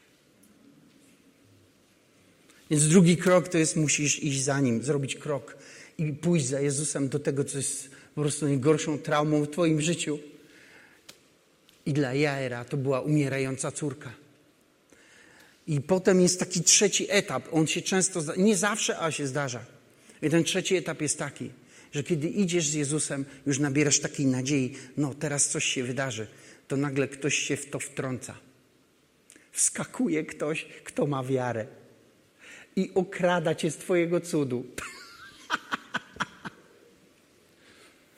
[2.70, 5.58] Więc drugi krok to jest, musisz iść za Nim, zrobić krok
[5.98, 10.20] i pójść za Jezusem do tego, co jest po prostu najgorszą traumą w Twoim życiu.
[11.86, 14.25] I dla Jaira to była umierająca córka.
[15.68, 17.48] I potem jest taki trzeci etap.
[17.52, 19.66] On się często, nie zawsze, a się zdarza.
[20.22, 21.52] I ten trzeci etap jest taki,
[21.92, 26.28] że kiedy idziesz z Jezusem, już nabierasz takiej nadziei, no teraz coś się wydarzy,
[26.68, 28.38] to nagle ktoś się w to wtrąca.
[29.52, 31.68] Wskakuje ktoś, kto ma wiarę
[32.76, 34.66] i okrada cię z twojego cudu.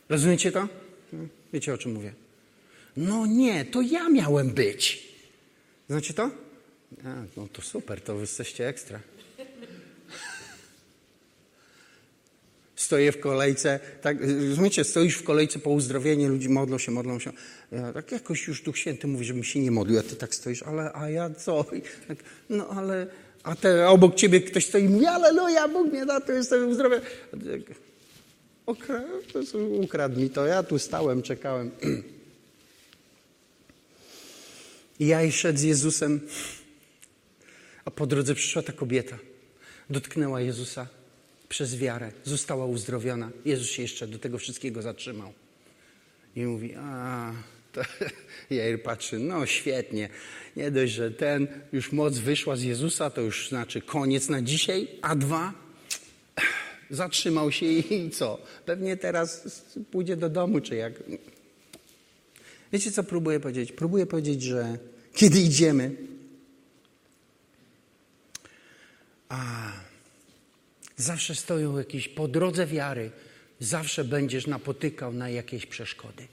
[0.09, 0.67] Rozumiecie to?
[1.53, 2.13] Wiecie o czym mówię?
[2.97, 5.07] No nie, to ja miałem być.
[5.89, 6.31] Znacie to?
[7.05, 8.99] A, no to super, to wy jesteście ekstra.
[12.75, 14.17] Stoję w kolejce, tak,
[14.49, 17.31] rozumiecie, stoisz w kolejce po uzdrowienie, ludzi modlą się, modlą się.
[17.71, 20.63] Ja, tak jakoś już Duch Święty mówi, żebym się nie modlił, a ty tak stoisz,
[20.63, 21.65] ale a ja co?
[22.07, 22.17] Tak,
[22.49, 23.07] no ale,
[23.43, 27.01] a te obok ciebie ktoś stoi i mówi, aleluja, Bóg mnie da, to jestem uzdrowiony.
[29.81, 31.71] Ukradł mi to, ja tu stałem, czekałem.
[34.99, 36.19] I ja szedł z Jezusem,
[37.87, 39.17] a po drodze przyszła ta kobieta.
[39.89, 40.87] Dotknęła Jezusa
[41.49, 43.31] przez wiarę, została uzdrowiona.
[43.45, 45.33] Jezus się jeszcze do tego wszystkiego zatrzymał.
[46.35, 47.33] I mówi, a,
[47.71, 47.81] to
[48.55, 50.09] Jair patrzy, no świetnie.
[50.55, 54.87] Nie dość, że ten, już moc wyszła z Jezusa, to już znaczy koniec na dzisiaj,
[55.01, 55.53] a dwa,
[56.89, 58.41] zatrzymał się i co?
[58.65, 59.47] Pewnie teraz
[59.91, 60.93] pójdzie do domu, czy jak.
[62.73, 63.71] Wiecie, co próbuję powiedzieć?
[63.71, 64.77] Próbuję powiedzieć, że
[65.13, 66.16] kiedy idziemy,
[69.29, 69.71] a
[70.95, 73.11] zawsze stoją jakieś, po drodze wiary,
[73.59, 76.27] zawsze będziesz napotykał na jakieś przeszkody.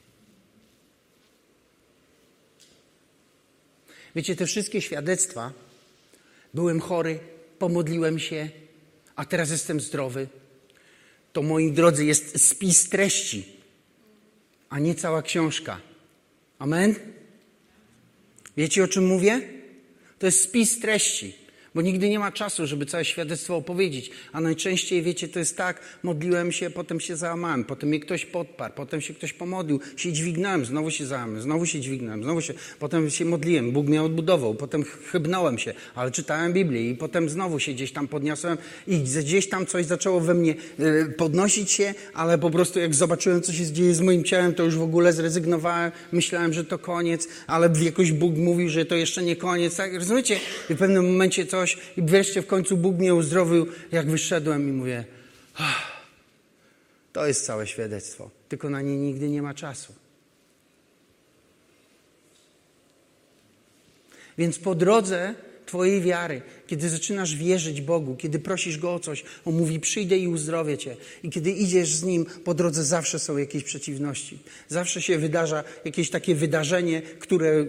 [4.16, 5.52] Wiecie, te wszystkie świadectwa,
[6.54, 7.18] byłem chory,
[7.58, 8.48] pomodliłem się,
[9.16, 10.28] a teraz jestem zdrowy,
[11.32, 13.46] to moi drodzy jest spis treści,
[14.68, 15.80] a nie cała książka.
[16.58, 16.94] Amen?
[18.56, 19.40] Wiecie o czym mówię?
[20.18, 21.43] To jest spis treści
[21.74, 24.10] bo nigdy nie ma czasu, żeby całe świadectwo opowiedzieć.
[24.32, 28.74] A najczęściej, wiecie, to jest tak, modliłem się, potem się załamałem, potem mnie ktoś podparł,
[28.76, 33.10] potem się ktoś pomodlił, się dźwignąłem, znowu się załamałem, znowu się dźwignąłem, znowu się, potem
[33.10, 37.72] się modliłem, Bóg mnie odbudował, potem chybnąłem się, ale czytałem Biblię i potem znowu się
[37.72, 42.50] gdzieś tam podniosłem i gdzieś tam coś zaczęło we mnie e, podnosić się, ale po
[42.50, 46.52] prostu jak zobaczyłem, co się dzieje z moim ciałem, to już w ogóle zrezygnowałem, myślałem,
[46.52, 49.94] że to koniec, ale jakoś Bóg mówił, że to jeszcze nie koniec, tak?
[49.94, 50.40] Rozumiecie?
[50.70, 54.68] I w pewnym momencie coś coś i wreszcie w końcu Bóg mnie uzdrowił, jak wyszedłem
[54.68, 55.04] i mówię,
[57.12, 59.94] to jest całe świadectwo, tylko na nie nigdy nie ma czasu.
[64.38, 65.34] Więc po drodze
[65.66, 70.28] Twojej wiary, kiedy zaczynasz wierzyć Bogu, kiedy prosisz Go o coś, On mówi przyjdę i
[70.28, 70.96] uzdrowię Cię.
[71.22, 74.38] I kiedy idziesz z Nim, po drodze zawsze są jakieś przeciwności.
[74.68, 77.66] Zawsze się wydarza jakieś takie wydarzenie, które,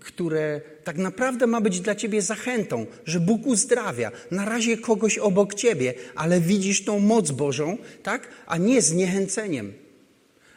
[0.00, 4.10] które tak naprawdę ma być dla Ciebie zachętą, że Bóg uzdrawia.
[4.30, 8.28] Na razie kogoś obok Ciebie, ale widzisz tą moc Bożą, tak?
[8.46, 9.72] A nie zniechęceniem.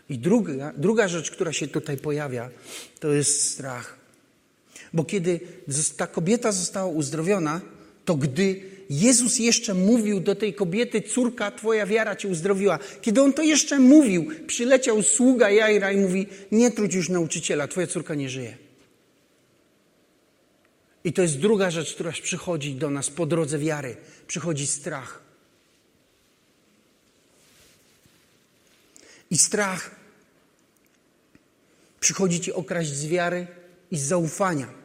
[0.09, 2.49] I druga, druga rzecz, która się tutaj pojawia,
[2.99, 4.00] to jest strach.
[4.93, 5.39] Bo kiedy
[5.97, 7.61] ta kobieta została uzdrowiona,
[8.05, 12.79] to gdy Jezus jeszcze mówił do tej kobiety, córka, twoja wiara cię uzdrowiła.
[13.01, 17.87] Kiedy on to jeszcze mówił, przyleciał sługa Jaira i mówi, nie trudź już nauczyciela, twoja
[17.87, 18.57] córka nie żyje.
[21.03, 23.97] I to jest druga rzecz, która przychodzi do nas po drodze wiary.
[24.27, 25.21] Przychodzi strach.
[29.31, 30.01] I strach
[32.01, 33.47] Przychodzi ci okraść z wiary
[33.91, 34.80] i z zaufania.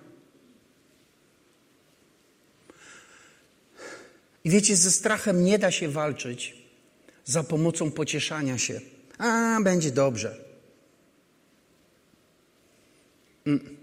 [4.47, 6.57] I wiecie, ze strachem nie da się walczyć
[7.24, 8.80] za pomocą pocieszania się.
[9.18, 10.44] A, będzie dobrze.
[13.47, 13.76] Mm.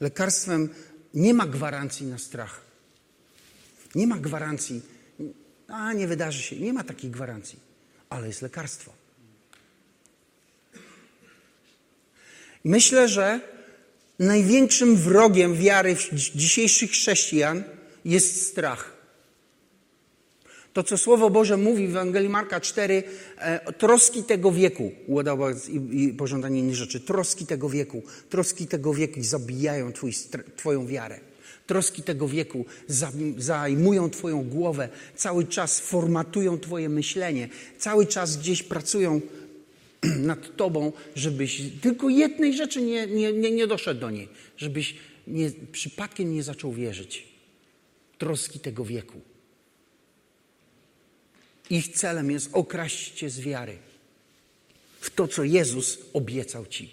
[0.00, 0.68] Lekarstwem
[1.14, 2.60] nie ma gwarancji na strach.
[3.94, 4.82] Nie ma gwarancji.
[5.68, 6.56] A, nie wydarzy się.
[6.56, 7.58] Nie ma takiej gwarancji.
[8.10, 8.92] Ale jest lekarstwo.
[12.64, 13.40] Myślę, że
[14.18, 15.96] największym wrogiem wiary
[16.34, 17.64] dzisiejszych chrześcijan
[18.04, 18.95] jest strach.
[20.76, 23.02] To, co Słowo Boże mówi w Ewangelii Marka 4,
[23.38, 24.92] e, troski tego wieku,
[25.68, 30.12] i, i pożądanie innych rzeczy, troski tego wieku, troski tego wieku zabijają twój,
[30.56, 31.20] Twoją wiarę.
[31.66, 32.64] Troski tego wieku
[33.38, 37.48] zajmują Twoją głowę, cały czas formatują Twoje myślenie,
[37.78, 39.20] cały czas gdzieś pracują
[40.30, 44.94] nad Tobą, żebyś tylko jednej rzeczy nie, nie, nie, nie doszedł do niej, żebyś
[45.26, 47.26] nie, przypadkiem nie zaczął wierzyć.
[48.18, 49.20] Troski tego wieku.
[51.70, 53.78] Ich celem jest okraść cię z wiary
[55.00, 56.92] w to, co Jezus obiecał ci.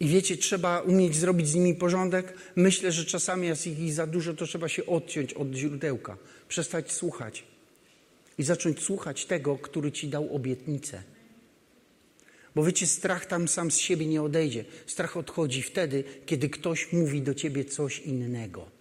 [0.00, 2.34] I wiecie, trzeba umieć zrobić z nimi porządek.
[2.56, 6.16] Myślę, że czasami jest ich za dużo, to trzeba się odciąć od źródełka,
[6.48, 7.44] przestać słuchać
[8.38, 11.02] i zacząć słuchać tego, który ci dał obietnicę.
[12.54, 14.64] Bo wiecie, strach tam sam z siebie nie odejdzie.
[14.86, 18.79] Strach odchodzi wtedy, kiedy ktoś mówi do ciebie coś innego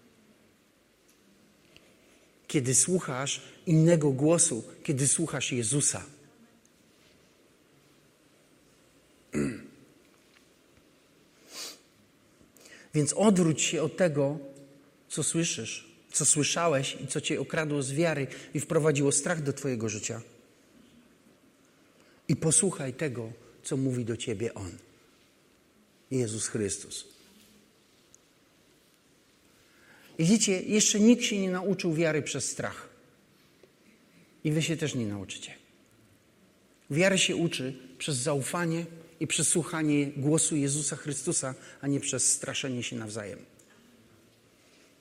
[2.49, 6.03] kiedy słuchasz innego głosu, kiedy słuchasz Jezusa.
[12.93, 14.37] Więc odwróć się od tego,
[15.09, 19.89] co słyszysz, co słyszałeś i co cię okradło z wiary i wprowadziło strach do twojego
[19.89, 20.21] życia.
[22.27, 23.31] I posłuchaj tego,
[23.63, 24.71] co mówi do ciebie On,
[26.11, 27.18] Jezus Chrystus.
[30.19, 32.89] Widzicie, jeszcze nikt się nie nauczył wiary przez strach.
[34.43, 35.51] I wy się też nie nauczycie.
[36.89, 38.85] Wiary się uczy przez zaufanie
[39.19, 43.39] i przez słuchanie głosu Jezusa Chrystusa, a nie przez straszenie się nawzajem.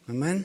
[0.09, 0.45] Amen?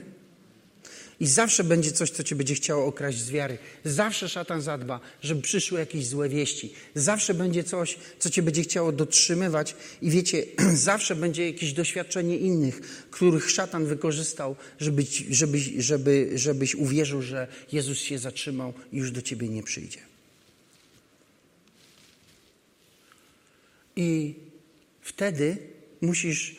[1.20, 3.58] I zawsze będzie coś, co cię będzie chciało okraść z wiary.
[3.84, 6.74] Zawsze szatan zadba, żeby przyszły jakieś złe wieści.
[6.96, 9.76] Zawsze będzie coś, co cię będzie chciało dotrzymywać.
[10.02, 10.44] I wiecie,
[10.74, 17.98] zawsze będzie jakieś doświadczenie innych, których szatan wykorzystał, żeby, żeby, żeby, żebyś uwierzył, że Jezus
[17.98, 20.00] się zatrzymał i już do ciebie nie przyjdzie.
[23.96, 24.36] I
[25.02, 25.58] wtedy
[26.02, 26.56] musisz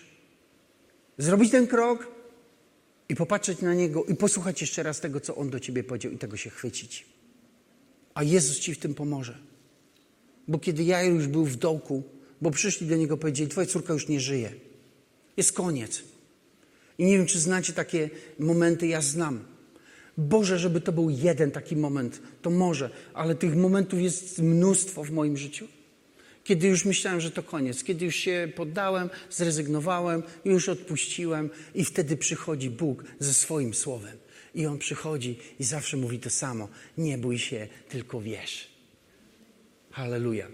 [1.18, 2.13] zrobić ten krok,
[3.08, 6.18] i popatrzeć na Niego i posłuchać jeszcze raz tego, co On do Ciebie powiedział i
[6.18, 7.06] tego się chwycić.
[8.14, 9.38] A Jezus Ci w tym pomoże.
[10.48, 12.02] Bo kiedy ja już był w dołku,
[12.40, 14.52] bo przyszli do Niego powiedzieli, Twoja córka już nie żyje.
[15.36, 16.02] Jest koniec.
[16.98, 19.44] I nie wiem, czy znacie takie momenty, ja znam.
[20.18, 25.10] Boże, żeby to był jeden taki moment, to może, ale tych momentów jest mnóstwo w
[25.10, 25.68] moim życiu
[26.44, 32.16] kiedy już myślałem, że to koniec, kiedy już się poddałem, zrezygnowałem, już odpuściłem, i wtedy
[32.16, 34.16] przychodzi Bóg ze swoim słowem.
[34.54, 36.68] I on przychodzi i zawsze mówi to samo:
[36.98, 38.68] Nie bój się, tylko wierz.
[39.90, 40.46] Halleluja.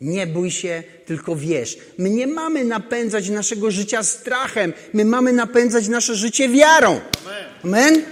[0.00, 1.78] Nie bój się, tylko wierz.
[1.98, 7.00] My nie mamy napędzać naszego życia strachem, my mamy napędzać nasze życie wiarą.
[7.24, 7.44] Amen.
[7.64, 8.02] Amen?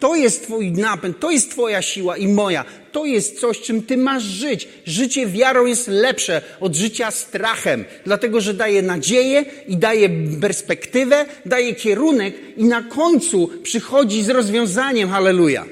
[0.00, 2.64] To jest Twój napęd, to jest Twoja siła i moja.
[2.98, 4.68] To jest coś, czym Ty masz żyć.
[4.86, 10.08] Życie wiarą jest lepsze od życia strachem, dlatego że daje nadzieję i daje
[10.40, 15.08] perspektywę, daje kierunek i na końcu przychodzi z rozwiązaniem.
[15.08, 15.64] Halleluja.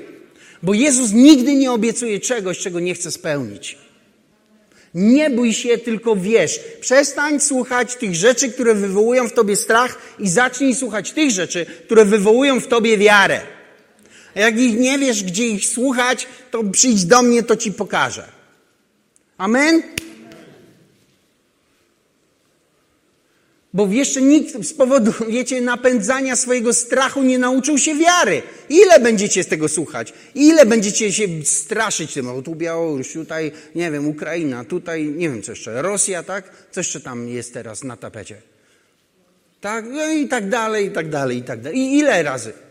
[0.62, 3.79] Bo Jezus nigdy nie obiecuje czegoś, czego nie chce spełnić.
[4.95, 6.61] Nie bój się, tylko wiesz.
[6.81, 12.05] Przestań słuchać tych rzeczy, które wywołują w tobie strach i zacznij słuchać tych rzeczy, które
[12.05, 13.56] wywołują w tobie wiarę.
[14.37, 18.28] Jak ich nie wiesz, gdzie ich słuchać, to przyjdź do mnie, to ci pokażę.
[19.39, 19.82] Amen?
[23.74, 28.43] Bo jeszcze nikt z powodu, wiecie, napędzania swojego strachu nie nauczył się wiary.
[28.68, 30.12] Ile będziecie z tego słuchać?
[30.34, 32.28] Ile będziecie się straszyć tym?
[32.28, 36.51] O, tu Białoruś, tutaj, nie wiem, Ukraina, tutaj, nie wiem co jeszcze, Rosja, tak?
[36.70, 38.43] Co jeszcze tam jest teraz na tapecie?
[39.61, 39.84] Tak?
[39.89, 41.78] No i tak dalej, i tak dalej, i tak dalej.
[41.78, 42.66] I ile razy?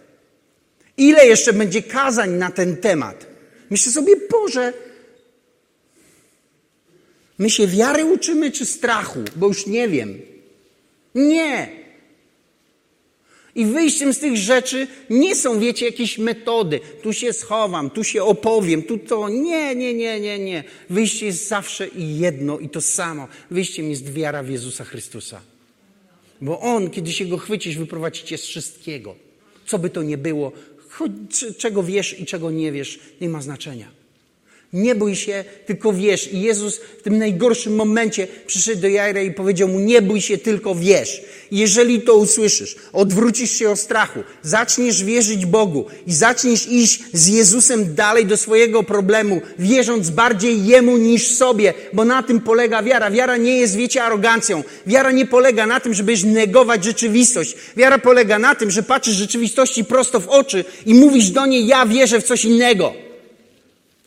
[0.98, 3.28] Ile jeszcze będzie kazań na ten temat?
[3.70, 4.74] Myślę sobie, Boże,
[7.38, 9.20] my się wiary uczymy czy strachu?
[9.36, 10.22] Bo już nie wiem.
[11.16, 11.86] Nie.
[13.56, 16.80] I wyjściem z tych rzeczy nie są, wiecie, jakieś metody.
[17.04, 19.30] Tu się schowam, tu się opowiem, tu to.
[19.30, 20.64] Nie, nie, nie, nie, nie.
[20.90, 23.28] Wyjście jest zawsze i jedno i to samo.
[23.52, 25.42] Wyjściem jest wiara w Jezusa Chrystusa.
[26.42, 29.16] Bo On, kiedy się Go chwycisz, wyprowadzi cię z wszystkiego.
[29.66, 30.52] Co by to nie było,
[31.58, 34.05] czego wiesz i czego nie wiesz, nie ma znaczenia.
[34.76, 36.34] Nie bój się, tylko wierz.
[36.34, 40.38] I Jezus w tym najgorszym momencie przyszedł do Jajra i powiedział mu, nie bój się,
[40.38, 41.22] tylko wierz.
[41.52, 47.96] Jeżeli to usłyszysz, odwrócisz się od strachu, zaczniesz wierzyć Bogu i zaczniesz iść z Jezusem
[47.96, 53.12] dalej do swojego problemu, wierząc bardziej Jemu niż sobie, bo na tym polega wiara.
[53.12, 54.64] Wiara nie jest, wiecie, arogancją.
[54.88, 57.56] Wiara nie polega na tym, żebyś negować rzeczywistość.
[57.78, 61.86] Wiara polega na tym, że patrzysz rzeczywistości prosto w oczy i mówisz do niej, ja
[61.86, 63.05] wierzę w coś innego.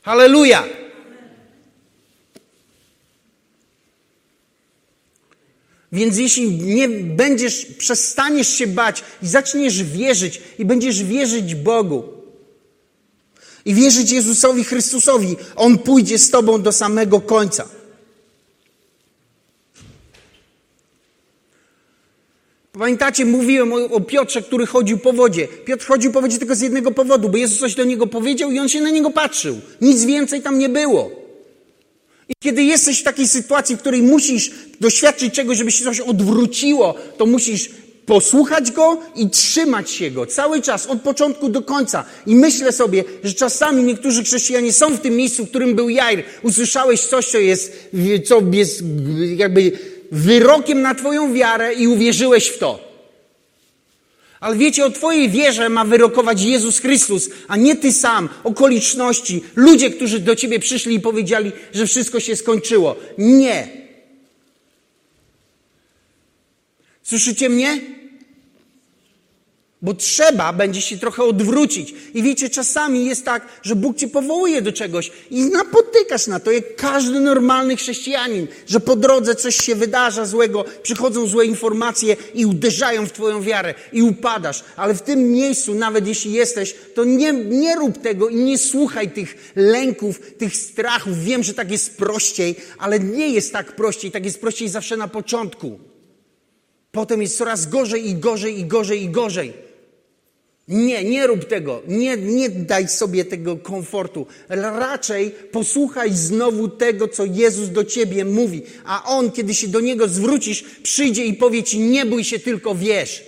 [0.08, 0.64] Halleluja!
[5.92, 12.04] Więc jeśli nie będziesz, przestaniesz się bać i zaczniesz wierzyć i będziesz wierzyć Bogu
[13.64, 17.68] i wierzyć Jezusowi Chrystusowi, On pójdzie z Tobą do samego końca.
[22.78, 25.48] Pamiętacie, mówiłem o, o, Piotrze, który chodził po wodzie.
[25.64, 28.58] Piotr chodził po wodzie tylko z jednego powodu, bo Jezus coś do niego powiedział i
[28.58, 29.60] on się na niego patrzył.
[29.80, 31.10] Nic więcej tam nie było.
[32.28, 34.50] I kiedy jesteś w takiej sytuacji, w której musisz
[34.80, 37.70] doświadczyć czegoś, żeby się coś odwróciło, to musisz
[38.06, 42.04] posłuchać go i trzymać się go cały czas, od początku do końca.
[42.26, 46.24] I myślę sobie, że czasami niektórzy chrześcijanie są w tym miejscu, w którym był Jair.
[46.42, 47.90] Usłyszałeś coś, co jest,
[48.24, 48.82] co jest
[49.36, 49.72] jakby
[50.12, 52.88] wyrokiem na Twoją wiarę i uwierzyłeś w to.
[54.40, 59.90] Ale wiecie, o Twojej wierze ma wyrokować Jezus Chrystus, a nie Ty sam, okoliczności, ludzie,
[59.90, 62.96] którzy do Ciebie przyszli i powiedzieli, że wszystko się skończyło.
[63.18, 63.68] Nie.
[67.02, 67.97] Słyszycie mnie?
[69.82, 71.94] Bo trzeba będzie się trochę odwrócić.
[72.14, 76.50] I wiecie, czasami jest tak, że Bóg cię powołuje do czegoś i napotykasz na to,
[76.50, 82.46] jak każdy normalny chrześcijanin, że po drodze coś się wydarza złego, przychodzą złe informacje i
[82.46, 84.64] uderzają w twoją wiarę i upadasz.
[84.76, 89.10] Ale w tym miejscu, nawet jeśli jesteś, to nie, nie rób tego i nie słuchaj
[89.10, 91.24] tych lęków, tych strachów.
[91.24, 94.10] Wiem, że tak jest prościej, ale nie jest tak prościej.
[94.10, 95.78] Tak jest prościej zawsze na początku.
[96.92, 99.67] Potem jest coraz gorzej i gorzej i gorzej i gorzej.
[100.68, 101.82] Nie, nie rób tego.
[101.88, 104.26] Nie, nie daj sobie tego komfortu.
[104.48, 108.62] Raczej posłuchaj znowu tego, co Jezus do ciebie mówi.
[108.84, 112.74] A On, kiedy się do Niego zwrócisz, przyjdzie i powie ci, nie bój się, tylko
[112.74, 113.27] wierz.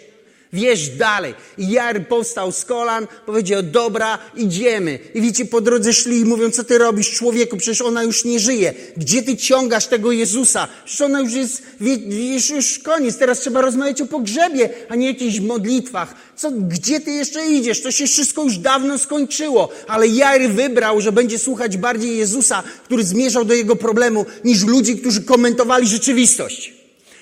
[0.53, 1.35] Wierz dalej.
[1.59, 4.99] I Jar powstał z kolan, powiedział, dobra, idziemy.
[5.15, 8.41] I widzicie, po drodze szli i mówią, co ty robisz, człowieku, przecież ona już nie
[8.41, 8.75] żyje.
[8.97, 10.69] Gdzie ty ciągasz tego Jezusa?
[10.85, 15.41] Przecież ona już jest, wiesz, już koniec, teraz trzeba rozmawiać o pogrzebie, a nie jakichś
[15.41, 16.15] modlitwach.
[16.37, 17.83] Co, gdzie ty jeszcze idziesz?
[17.83, 19.69] To się wszystko już dawno skończyło.
[19.87, 24.97] Ale Jary wybrał, że będzie słuchać bardziej Jezusa, który zmierzał do jego problemu, niż ludzi,
[24.97, 26.80] którzy komentowali rzeczywistość.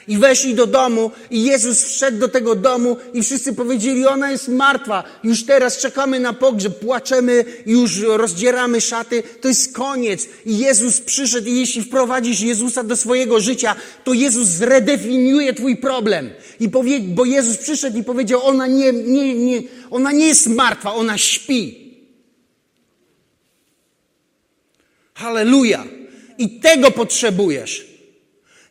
[0.08, 4.48] I weszli do domu i Jezus wszedł do tego domu i wszyscy powiedzieli, ona jest
[4.48, 5.04] martwa.
[5.24, 9.22] Już teraz czekamy na pogrzeb, płaczemy, już rozdzieramy szaty.
[9.40, 10.28] To jest koniec.
[10.46, 16.30] I Jezus przyszedł i jeśli wprowadzisz Jezusa do swojego życia, to Jezus zredefiniuje twój problem.
[16.60, 20.94] I powie, bo Jezus przyszedł i powiedział, ona nie, nie, nie, ona nie jest martwa,
[20.94, 21.88] ona śpi.
[25.14, 25.84] Halleluja.
[26.38, 27.87] I tego potrzebujesz.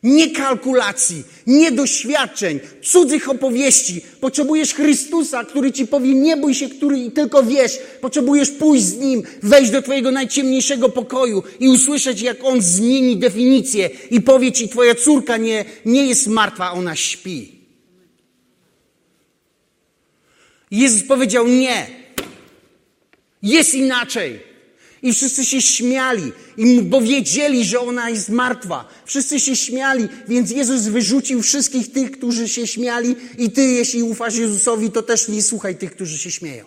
[0.02, 4.00] Nie kalkulacji, nie doświadczeń, cudzych opowieści.
[4.20, 7.78] Potrzebujesz Chrystusa, który ci powie, nie bój się, który tylko wiesz.
[8.00, 13.90] Potrzebujesz pójść z Nim, wejść do Twojego najciemniejszego pokoju i usłyszeć, jak On zmieni definicję
[14.10, 17.58] i powie ci, Twoja córka nie, nie jest martwa, ona śpi.
[20.70, 21.86] Jezus powiedział nie.
[23.42, 24.40] Jest inaczej.
[25.02, 26.32] I wszyscy się śmiali,
[26.82, 28.88] bo wiedzieli, że ona jest martwa.
[29.04, 34.36] Wszyscy się śmiali, więc Jezus wyrzucił wszystkich tych, którzy się śmiali i ty, jeśli ufasz
[34.36, 36.64] Jezusowi, to też nie słuchaj tych, którzy się śmieją.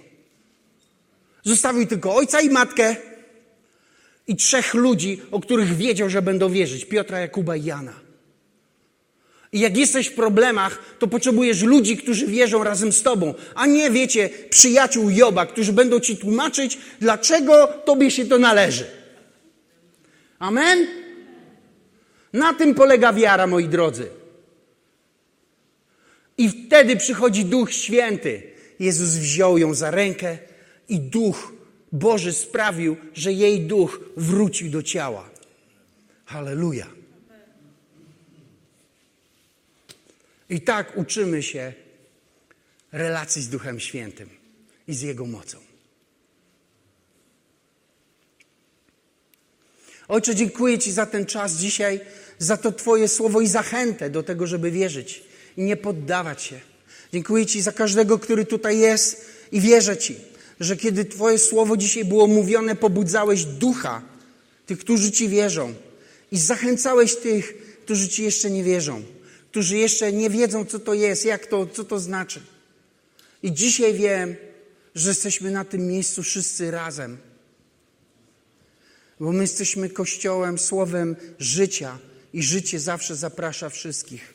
[1.44, 2.96] Zostawił tylko ojca i matkę
[4.28, 6.86] i trzech ludzi, o których wiedział, że będą wierzyć.
[6.86, 7.94] Piotra, Jakuba i Jana.
[9.52, 13.92] I jak jesteś w problemach, to potrzebujesz ludzi, którzy wierzą razem z tobą, a nie,
[13.92, 19.01] wiecie, przyjaciół Joba, którzy będą ci tłumaczyć, dlaczego tobie się to należy.
[20.42, 20.88] Amen?
[22.34, 24.10] Na tym polega wiara, moi drodzy.
[26.38, 28.52] I wtedy przychodzi Duch Święty.
[28.80, 30.38] Jezus wziął ją za rękę
[30.90, 31.54] i Duch
[31.92, 35.30] Boży sprawił, że jej duch wrócił do ciała.
[36.26, 36.88] Halleluja.
[40.50, 41.74] I tak uczymy się
[42.92, 44.30] relacji z Duchem Świętym
[44.88, 45.71] i z Jego mocą.
[50.12, 52.00] Ojcze, dziękuję Ci za ten czas dzisiaj,
[52.40, 55.24] za to Twoje słowo i zachętę do tego, żeby wierzyć
[55.58, 56.60] i nie poddawać się.
[57.14, 60.16] Dziękuję Ci za każdego, który tutaj jest i wierzę Ci,
[60.60, 64.02] że kiedy Twoje słowo dzisiaj było mówione, pobudzałeś ducha
[64.66, 65.74] tych, którzy Ci wierzą
[66.32, 69.04] i zachęcałeś tych, którzy Ci jeszcze nie wierzą,
[69.52, 72.42] którzy jeszcze nie wiedzą, co to jest, jak to, co to znaczy.
[73.44, 74.36] I dzisiaj wiem,
[74.96, 77.31] że jesteśmy na tym miejscu wszyscy razem.
[79.22, 82.00] Bo my jesteśmy Kościołem, słowem życia
[82.34, 84.34] i życie zawsze zaprasza wszystkich,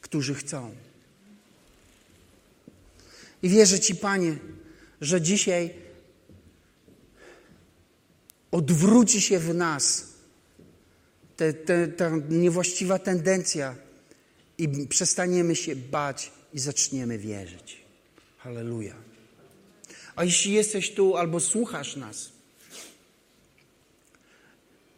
[0.00, 0.74] którzy chcą.
[3.42, 4.36] I wierzę Ci, Panie,
[5.00, 5.74] że dzisiaj
[8.50, 10.06] odwróci się w nas
[11.36, 13.76] te, te, ta niewłaściwa tendencja
[14.58, 17.80] i przestaniemy się bać i zaczniemy wierzyć.
[18.38, 18.94] Halleluja.
[20.16, 22.39] A jeśli jesteś tu albo słuchasz nas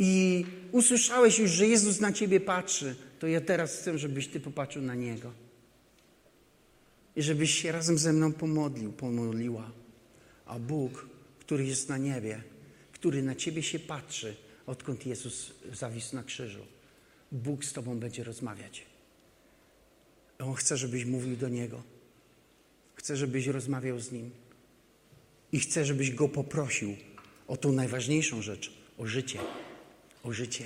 [0.05, 4.82] i usłyszałeś już, że Jezus na ciebie patrzy, to ja teraz chcę, żebyś ty popatrzył
[4.82, 5.32] na Niego.
[7.16, 9.70] I żebyś się razem ze mną pomodlił, pomodliła.
[10.46, 11.07] A Bóg,
[11.40, 12.42] który jest na niebie,
[12.92, 14.36] który na ciebie się patrzy,
[14.66, 16.66] odkąd Jezus zawisł na krzyżu,
[17.32, 18.86] Bóg z tobą będzie rozmawiać.
[20.38, 21.82] On chce, żebyś mówił do Niego.
[22.94, 24.30] Chce, żebyś rozmawiał z Nim.
[25.53, 26.96] I chce, żebyś Go poprosił
[27.48, 29.38] o tą najważniejszą rzecz, o życie.
[30.23, 30.64] O życie.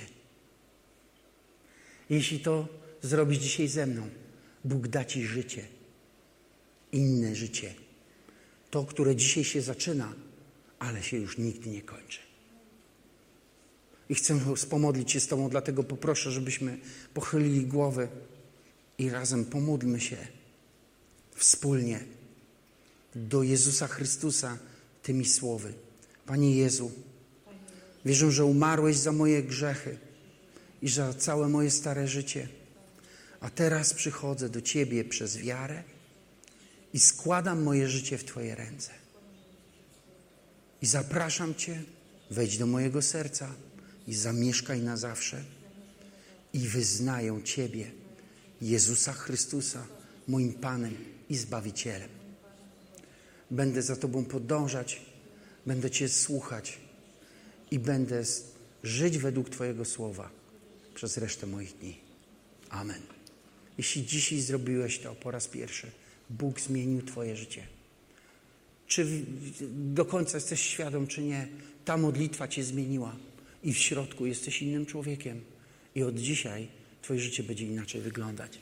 [2.09, 2.67] Jeśli to
[3.01, 4.09] zrobisz dzisiaj ze mną,
[4.63, 5.67] Bóg da Ci życie.
[6.91, 7.73] Inne życie.
[8.71, 10.13] To, które dzisiaj się zaczyna,
[10.79, 12.19] ale się już nigdy nie kończy.
[14.09, 16.77] I chcę wspomodlić się z Tobą, dlatego poproszę, żebyśmy
[17.13, 18.07] pochylili głowy
[18.97, 20.17] i razem pomódlmy się
[21.35, 21.99] wspólnie
[23.15, 24.57] do Jezusa Chrystusa
[25.03, 25.73] tymi słowy.
[26.25, 26.91] Panie Jezu,
[28.07, 29.97] wierzę, że umarłeś za moje grzechy
[30.81, 32.47] i za całe moje stare życie.
[33.39, 35.83] A teraz przychodzę do Ciebie przez wiarę
[36.93, 38.91] i składam moje życie w Twoje ręce.
[40.81, 41.83] I zapraszam Cię,
[42.31, 43.53] wejdź do mojego serca
[44.07, 45.43] i zamieszkaj na zawsze.
[46.53, 47.91] I wyznaję Ciebie,
[48.61, 49.87] Jezusa Chrystusa,
[50.27, 50.95] moim Panem
[51.29, 52.09] i Zbawicielem.
[53.51, 55.01] Będę za Tobą podążać,
[55.65, 56.86] będę Cię słuchać
[57.71, 58.23] i będę
[58.83, 60.29] żyć według Twojego słowa
[60.95, 61.97] przez resztę moich dni.
[62.69, 63.01] Amen.
[63.77, 65.91] Jeśli dzisiaj zrobiłeś to po raz pierwszy,
[66.29, 67.67] Bóg zmienił Twoje życie.
[68.87, 69.25] Czy
[69.71, 71.47] do końca jesteś świadom, czy nie,
[71.85, 73.15] ta modlitwa Cię zmieniła
[73.63, 75.41] i w środku jesteś innym człowiekiem.
[75.95, 76.67] I od dzisiaj
[77.01, 78.59] Twoje życie będzie inaczej wyglądać.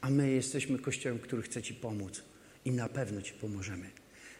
[0.00, 2.22] A my jesteśmy Kościołem, który chce Ci pomóc
[2.64, 3.90] i na pewno Ci pomożemy,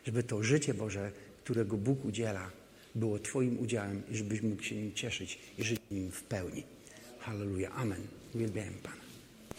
[0.06, 1.12] żeby to życie Boże,
[1.44, 2.50] którego Bóg udziela,
[2.94, 6.62] było Twoim udziałem i żebyś mógł się nim cieszyć i żyć nim w pełni.
[7.18, 7.70] Halleluja.
[7.70, 8.00] Amen.
[8.34, 8.99] Uwielbiam Pana.